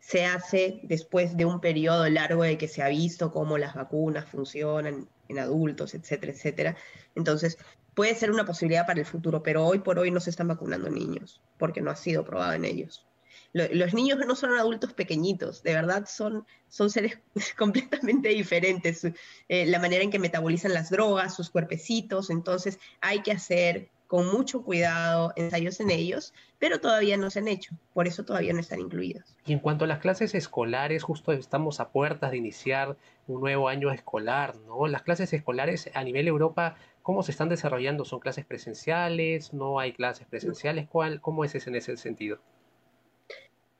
Se 0.00 0.26
hace 0.26 0.80
después 0.82 1.36
de 1.36 1.44
un 1.44 1.60
periodo 1.60 2.08
largo 2.08 2.42
de 2.42 2.58
que 2.58 2.68
se 2.68 2.82
ha 2.82 2.88
visto 2.88 3.30
cómo 3.30 3.58
las 3.58 3.74
vacunas 3.74 4.28
funcionan 4.28 5.08
en 5.32 5.40
adultos, 5.40 5.94
etcétera, 5.94 6.32
etcétera. 6.32 6.76
Entonces, 7.14 7.58
puede 7.94 8.14
ser 8.14 8.30
una 8.30 8.44
posibilidad 8.44 8.86
para 8.86 9.00
el 9.00 9.06
futuro, 9.06 9.42
pero 9.42 9.66
hoy 9.66 9.80
por 9.80 9.98
hoy 9.98 10.10
no 10.10 10.20
se 10.20 10.30
están 10.30 10.48
vacunando 10.48 10.88
niños, 10.90 11.40
porque 11.58 11.80
no 11.80 11.90
ha 11.90 11.96
sido 11.96 12.24
probado 12.24 12.52
en 12.52 12.64
ellos. 12.64 13.06
los 13.52 13.94
niños 13.94 14.18
no 14.26 14.34
son 14.34 14.54
adultos 14.58 14.94
pequeñitos, 14.94 15.62
de 15.62 15.74
verdad 15.74 16.06
son, 16.06 16.46
son 16.68 16.90
seres 16.90 17.18
completamente 17.58 18.30
diferentes. 18.30 19.04
Eh, 19.48 19.66
la 19.66 19.78
manera 19.78 20.04
en 20.04 20.10
que 20.10 20.18
metabolizan 20.18 20.72
las 20.72 20.90
drogas, 20.90 21.34
sus 21.34 21.50
cuerpecitos, 21.50 22.30
entonces 22.30 22.78
hay 23.00 23.22
que 23.22 23.32
hacer 23.32 23.90
con 24.12 24.30
mucho 24.30 24.62
cuidado 24.62 25.32
ensayos 25.36 25.80
en 25.80 25.90
ellos, 25.90 26.34
pero 26.58 26.82
todavía 26.82 27.16
no 27.16 27.30
se 27.30 27.38
han 27.38 27.48
hecho, 27.48 27.74
por 27.94 28.06
eso 28.06 28.26
todavía 28.26 28.52
no 28.52 28.60
están 28.60 28.78
incluidos. 28.78 29.24
Y 29.46 29.54
en 29.54 29.58
cuanto 29.58 29.86
a 29.86 29.88
las 29.88 30.00
clases 30.00 30.34
escolares, 30.34 31.02
justo 31.02 31.32
estamos 31.32 31.80
a 31.80 31.88
puertas 31.88 32.30
de 32.30 32.36
iniciar 32.36 32.98
un 33.26 33.40
nuevo 33.40 33.70
año 33.70 33.90
escolar, 33.90 34.54
¿no? 34.66 34.86
Las 34.86 35.00
clases 35.00 35.32
escolares 35.32 35.90
a 35.94 36.04
nivel 36.04 36.28
Europa, 36.28 36.76
¿cómo 37.00 37.22
se 37.22 37.30
están 37.30 37.48
desarrollando? 37.48 38.04
¿Son 38.04 38.20
clases 38.20 38.44
presenciales? 38.44 39.54
¿No 39.54 39.80
hay 39.80 39.94
clases 39.94 40.26
presenciales? 40.26 40.88
¿Cuál, 40.90 41.22
¿Cómo 41.22 41.46
es 41.46 41.54
ese 41.54 41.70
en 41.70 41.76
ese 41.76 41.96
sentido? 41.96 42.38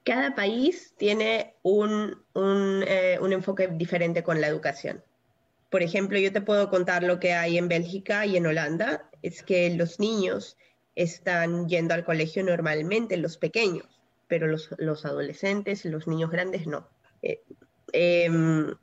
Cada 0.03 0.35
país 0.35 0.95
tiene 0.97 1.57
un, 1.61 2.17
un, 2.33 2.83
eh, 2.89 3.19
un 3.21 3.35
enfoque 3.35 3.69
diferente 3.69 4.23
con 4.23 4.41
la 4.41 4.47
educación. 4.47 5.05
Por 5.73 5.83
ejemplo, 5.83 6.19
yo 6.19 6.31
te 6.31 6.43
puedo 6.43 6.69
contar 6.69 7.03
lo 7.03 7.19
que 7.19 7.33
hay 7.33 7.57
en 7.57 7.67
Bélgica 7.67 8.27
y 8.27 8.37
en 8.37 8.47
Holanda 8.47 9.09
es 9.23 9.43
que 9.43 9.75
los 9.75 9.99
niños 9.99 10.59
están 10.97 11.67
yendo 11.67 11.95
al 11.95 12.05
colegio 12.05 12.45
normalmente, 12.45 13.17
los 13.17 13.39
pequeños, 13.39 13.87
pero 14.29 14.47
los, 14.47 14.69
los 14.77 15.07
adolescentes, 15.07 15.87
los 15.87 16.07
niños 16.07 16.31
grandes 16.31 16.67
no. 16.67 16.91
Eh, 17.23 17.41
em, 17.95 18.75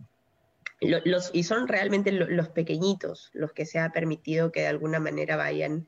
y 1.32 1.44
son 1.44 1.68
realmente 1.68 2.12
los 2.12 2.50
pequeñitos 2.50 3.30
los 3.34 3.54
que 3.54 3.68
se 3.68 3.78
ha 3.78 3.92
permitido 3.92 4.52
que 4.52 4.62
de 4.62 4.68
alguna 4.70 5.00
manera 5.00 5.36
vayan. 5.36 5.88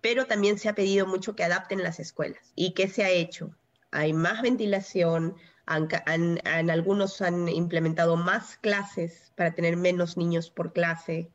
Pero 0.00 0.26
también 0.26 0.58
se 0.58 0.68
ha 0.68 0.74
pedido 0.74 1.06
mucho 1.06 1.36
que 1.36 1.44
adapten 1.44 1.84
las 1.84 2.00
escuelas. 2.00 2.52
¿Y 2.56 2.74
qué 2.74 2.88
se 2.88 3.04
ha 3.04 3.10
hecho? 3.10 3.54
Hay 3.92 4.12
más 4.12 4.42
ventilación, 4.42 5.36
han, 5.66 6.70
algunos 6.70 7.20
han 7.20 7.48
implementado 7.48 8.16
más 8.16 8.56
clases 8.56 9.32
para 9.36 9.54
tener 9.54 9.76
menos 9.76 10.16
niños 10.16 10.50
por 10.50 10.72
clase, 10.72 11.30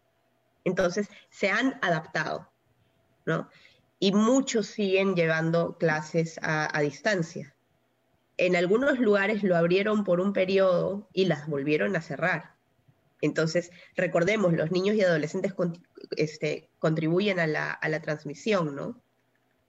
entonces, 0.63 1.10
se 1.30 1.50
han 1.50 1.80
adaptado, 1.82 2.50
¿no? 3.26 3.50
Y 4.00 4.12
muchos 4.12 4.67
siguen 4.67 5.15
llevando 5.15 5.78
clases 5.78 6.39
a, 6.41 6.80
distancia. 6.82 7.56
En 8.38 8.56
algunos 8.56 9.00
lugares 9.00 9.44
lo 9.44 9.56
abrieron 9.56 10.04
por 10.04 10.20
un 10.20 10.34
periodo 10.34 11.08
y 11.13 11.26
las 11.26 11.48
volvieron 11.48 11.96
a 11.96 12.02
cerrar. 12.02 12.56
Entonces, 13.22 13.72
recordemos, 13.96 14.54
los 14.54 14.72
niños 14.72 14.96
y 14.96 15.04
adolescentes 15.04 15.54
este, 16.17 16.70
contribuyen 16.80 17.39
a 17.39 17.48
la, 17.48 18.02
transmisión, 18.02 18.76
¿no? 18.76 19.00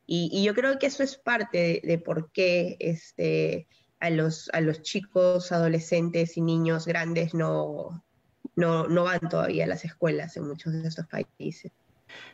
Y, 0.07 0.42
yo 0.42 0.55
creo 0.55 0.79
que 0.79 0.87
eso 0.87 1.03
es 1.03 1.16
parte 1.16 1.81
de, 1.85 1.98
por 1.98 2.33
qué 2.33 2.77
este, 2.81 3.66
a, 4.03 4.11
los, 4.11 4.51
a 4.53 4.61
los 4.61 4.83
chicos, 4.83 5.53
adolescentes 5.53 6.37
y 6.37 6.41
niños 6.41 6.87
grandes 6.87 7.35
no, 7.35 8.03
no, 8.57 8.88
no 8.88 9.05
van 9.05 9.21
todavía 9.31 9.65
a 9.65 9.69
las 9.69 9.85
escuelas 9.85 10.37
en 10.37 10.49
muchos 10.49 10.73
de 10.73 10.88
estos 10.88 11.07
países. 11.07 11.71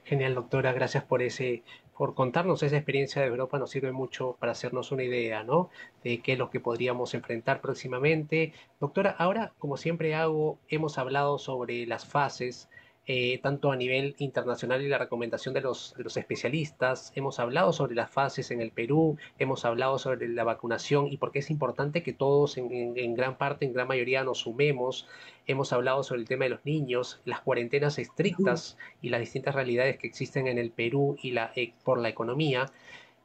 Genial, 0.04 0.34
doctora, 0.34 0.72
gracias 0.72 1.04
por 1.04 1.20
ese, 1.20 1.62
por 1.94 2.14
contarnos 2.14 2.62
esa 2.62 2.76
experiencia 2.76 3.20
de 3.20 3.28
Europa, 3.28 3.58
nos 3.58 3.70
sirve 3.70 3.92
mucho 3.92 4.36
para 4.40 4.52
hacernos 4.52 4.92
una 4.92 5.04
idea, 5.04 5.44
¿no? 5.44 5.68
De 6.02 6.22
qué 6.22 6.32
es 6.32 6.38
lo 6.38 6.48
que 6.48 6.58
podríamos 6.58 7.12
enfrentar 7.12 7.60
próximamente. 7.60 8.54
Doctora, 8.80 9.10
ahora, 9.10 9.52
como 9.58 9.76
siempre 9.76 10.14
hago, 10.14 10.58
hemos 10.68 10.96
hablado 10.96 11.38
sobre 11.38 11.86
las 11.86 12.06
fases 12.06 12.70
eh, 13.10 13.40
tanto 13.42 13.72
a 13.72 13.76
nivel 13.76 14.14
internacional 14.18 14.82
y 14.82 14.88
la 14.88 14.98
recomendación 14.98 15.54
de 15.54 15.62
los, 15.62 15.94
los, 15.96 16.18
especialistas. 16.18 17.10
Hemos 17.16 17.40
hablado 17.40 17.72
sobre 17.72 17.94
las 17.94 18.10
fases 18.10 18.50
en 18.50 18.60
el 18.60 18.70
Perú, 18.70 19.16
hemos 19.38 19.64
hablado 19.64 19.98
sobre 19.98 20.28
la 20.28 20.44
vacunación 20.44 21.10
y 21.10 21.16
por 21.16 21.32
qué 21.32 21.38
es 21.38 21.48
importante 21.48 22.02
que 22.02 22.12
todos 22.12 22.58
en, 22.58 23.14
gran 23.14 23.38
parte, 23.38 23.64
en 23.64 23.72
gran 23.72 23.88
mayoría 23.88 24.24
nos 24.24 24.40
sumemos. 24.40 25.08
Hemos 25.46 25.72
hablado 25.72 26.02
sobre 26.02 26.20
el 26.20 26.28
tema 26.28 26.44
de 26.44 26.50
los 26.50 26.66
niños, 26.66 27.18
las 27.24 27.40
cuarentenas 27.40 27.98
estrictas 27.98 28.76
y 29.00 29.08
las 29.08 29.20
distintas 29.20 29.54
realidades 29.54 29.96
que 29.96 30.06
existen 30.06 30.46
en 30.46 30.58
el 30.58 30.70
Perú 30.70 31.16
y 31.22 31.30
la, 31.30 31.50
eh, 31.56 31.72
por 31.84 31.98
la 31.98 32.10
economía. 32.10 32.66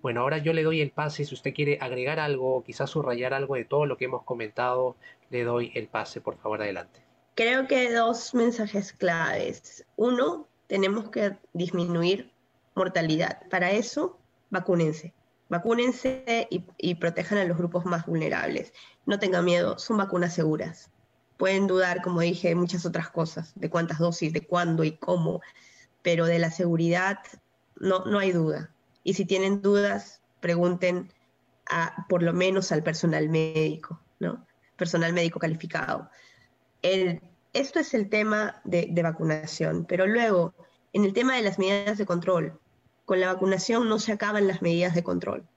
Bueno, 0.02 0.22
ahora 0.22 0.38
yo 0.38 0.54
le 0.54 0.63
doy 0.63 0.80
el 0.80 0.91
pase. 0.91 1.26
Si 1.26 1.36
usted 1.36 1.54
quiere 1.54 1.78
agregar 1.82 2.22
algo 2.22 2.56
o 2.56 2.63
quizás 2.63 2.89
subrayar 2.89 3.34
algo 3.34 3.56
de 3.56 3.65
todo 3.65 3.86
lo 3.86 3.98
que 3.98 4.06
hemos 4.06 4.24
comentado, 4.24 4.96
le 5.30 5.43
doy 5.43 5.74
el 5.76 5.88
pase. 5.88 6.22
Por 6.22 6.38
favor, 6.38 6.62
adelante. 6.62 7.12
Creo 7.36 7.67
que 7.67 7.91
dos 7.91 8.36
mensajes 8.36 8.93
claves. 8.93 9.86
Uno, 9.96 10.48
tenemos 10.67 11.10
que 11.10 11.38
disminuir 11.54 12.32
mortalidad. 12.76 13.48
Para 13.50 13.72
eso, 13.72 14.19
vacúnense. 14.52 15.13
Vacúnense 15.50 16.48
y, 16.50 16.96
protejan 16.96 17.39
a 17.39 17.46
los 17.46 17.58
grupos 17.58 17.86
más 17.86 18.06
vulnerables. 18.06 18.72
No 19.06 19.19
tengan 19.19 19.46
miedo, 19.46 19.80
son 19.80 19.98
vacunas 19.98 20.34
seguras. 20.34 20.91
Pueden 21.38 21.65
dudar, 21.65 22.02
como 22.04 22.22
dije, 22.22 22.54
muchas 22.54 22.86
otras 22.86 23.10
cosas, 23.10 23.52
de 23.56 23.69
cuántas 23.69 23.98
dosis, 23.98 24.32
de 24.32 24.46
cuándo 24.46 24.84
y 24.84 24.93
cómo, 24.98 25.41
pero 26.04 26.26
de 26.26 26.39
la 26.39 26.52
seguridad 26.52 27.17
no, 27.76 28.06
no 28.06 28.19
hay 28.19 28.32
duda. 28.32 28.72
Y 29.04 29.15
si 29.15 29.26
tienen 29.26 29.62
dudas, 29.62 30.22
pregunten 30.39 31.12
a, 31.69 32.06
por 32.08 32.22
lo 32.22 32.34
menos 32.34 32.72
al 32.72 32.84
personal 32.84 33.28
médico, 33.30 34.00
¿no? 34.19 34.46
Personal 34.78 35.13
médico 35.13 35.39
calificado 35.39 36.10
esto 37.54 37.80
es 37.80 37.93
el 37.93 38.10
tema 38.10 38.62
de, 38.65 38.91
vacunación, 39.02 39.86
pero 39.86 40.06
luego, 40.06 40.54
en 40.91 41.06
el 41.06 41.13
tema 41.13 41.36
de 41.36 41.41
las 41.41 41.58
medidas 41.58 41.98
de 41.98 42.06
control, 42.06 42.60
con 43.06 43.19
la 43.19 43.34
vacunación 43.34 43.89
no 43.89 44.00
se 44.00 44.12
acaban 44.12 44.48
las 44.48 44.62
medidas 44.62 44.93
de 44.93 45.04
control. 45.04 45.48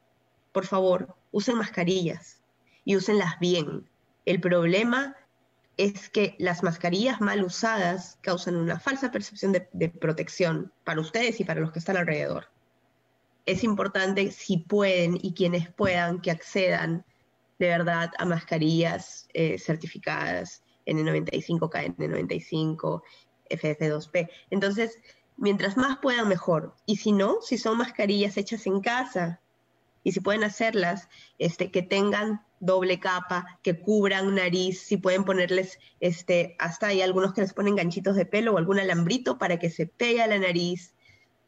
Por 0.52 0.66
favor, 0.66 1.14
usen 1.32 1.56
mascarillas 1.56 2.40
y 2.84 2.96
úsenlas 2.96 3.38
bien. 3.40 3.88
El 4.24 4.40
problema 4.40 5.16
es 5.76 6.08
que 6.08 6.34
las 6.38 6.62
mascarillas 6.62 7.20
mal 7.20 7.44
usadas 7.44 8.18
causan 8.22 8.56
una 8.56 8.80
falsa 8.80 9.10
percepción 9.10 9.52
de, 9.52 9.88
protección 9.88 10.72
para 10.84 11.00
ustedes 11.00 11.40
y 11.40 11.44
para 11.44 11.60
los 11.60 11.72
que 11.72 11.80
están 11.80 11.96
alrededor. 11.96 12.48
Es 13.44 13.62
importante, 13.62 14.30
si 14.32 14.58
pueden 14.58 15.18
y 15.20 15.34
quienes 15.34 15.68
puedan, 15.70 16.20
que 16.20 16.30
accedan 16.30 17.04
de 17.58 17.68
verdad 17.68 18.10
a 18.18 18.24
mascarillas 18.24 19.28
eh, 19.34 19.58
certificadas 19.58 20.62
N95, 20.86 21.70
KN95, 21.70 23.02
FF2P. 23.50 24.30
Entonces, 24.50 24.98
mientras 25.36 25.76
más 25.76 25.98
puedan, 25.98 26.28
mejor. 26.28 26.74
Y 26.86 26.96
si 26.96 27.12
no, 27.12 27.40
si 27.42 27.58
son 27.58 27.78
mascarillas 27.78 28.36
hechas 28.36 28.66
en 28.66 28.80
casa, 28.80 29.40
y 30.06 30.12
si 30.12 30.20
pueden 30.20 30.44
hacerlas, 30.44 31.08
este, 31.40 31.72
que 31.72 31.82
tengan 31.82 32.40
doble 32.60 33.00
capa, 33.00 33.58
que 33.62 33.80
cubran 33.80 34.36
nariz, 34.36 34.80
si 34.80 34.96
pueden 34.96 35.24
ponerles, 35.24 35.80
este, 35.98 36.54
hasta 36.60 36.86
hay 36.86 37.02
algunos 37.02 37.34
que 37.34 37.40
les 37.40 37.52
ponen 37.52 37.74
ganchitos 37.74 38.14
de 38.14 38.24
pelo 38.24 38.54
o 38.54 38.58
algún 38.58 38.78
alambrito 38.78 39.36
para 39.36 39.58
que 39.58 39.68
se 39.68 39.86
pegue 39.86 40.22
a 40.22 40.28
la 40.28 40.38
nariz 40.38 40.94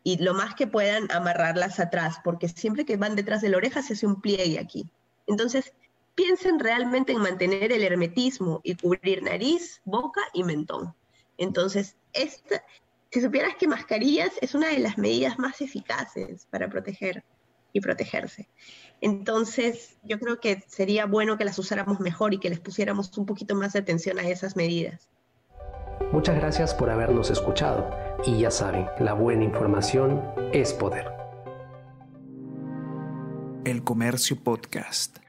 y 0.03 0.17
lo 0.17 0.35
más 0.35 0.57
que 0.57 0.67
puedan 0.67 1.09
amarrarlas 1.13 1.79
atrás, 1.79 2.17
porque 2.25 2.49
siempre 2.49 2.85
que 2.85 2.97
van 2.97 3.15
detrás 3.15 3.43
de 3.43 3.51
la 3.51 3.59
oreja 3.59 3.81
se 3.81 3.93
hace 3.93 4.07
un 4.07 4.21
pliegue 4.21 4.59
aquí. 4.59 4.91
Entonces, 5.29 5.73
piensen 6.19 6.59
realmente 6.59 7.13
en 7.13 7.21
mantener 7.21 7.71
el 7.71 7.85
hermetismo 7.85 8.61
y 8.65 8.75
cubrir 8.75 9.23
nariz, 9.23 9.81
boca 9.85 10.21
y 10.33 10.43
mentón. 10.43 10.93
Entonces, 11.37 11.95
esta, 12.13 12.65
si 13.13 13.21
supieras 13.21 13.55
que 13.55 13.69
mascarillas 13.69 14.33
es 14.41 14.53
una 14.57 14.67
de 14.67 14.81
las 14.81 14.99
medidas 14.99 15.39
más 15.39 15.61
eficaces 15.61 16.45
para 16.51 16.69
proteger 16.69 17.23
y 17.73 17.81
protegerse. 17.81 18.49
Entonces, 19.01 19.97
yo 20.03 20.19
creo 20.19 20.41
que 20.41 20.65
sería 20.67 21.07
bueno 21.07 21.39
que 21.39 21.45
las 21.45 21.57
usáramos 21.57 22.01
mejor 22.01 22.35
y 22.35 22.41
que 22.41 22.51
les 22.51 22.59
pusiéramos 22.59 23.17
un 23.17 23.25
poquito 23.25 23.55
más 23.55 23.75
de 23.75 23.79
atención 23.79 24.19
a 24.19 24.29
esas 24.29 24.57
medidas. 24.57 25.09
Muchas 26.11 26.35
gracias 26.35 26.75
por 26.75 26.91
habernos 26.91 27.31
escuchado 27.31 27.97
y 28.27 28.41
ya 28.41 28.51
saben, 28.51 28.89
la 28.99 29.13
buena 29.13 29.45
información 29.45 30.21
es 30.53 30.73
poder. 30.73 31.13
El 33.65 33.85
Comercio 33.85 34.43
Podcast. 34.43 35.28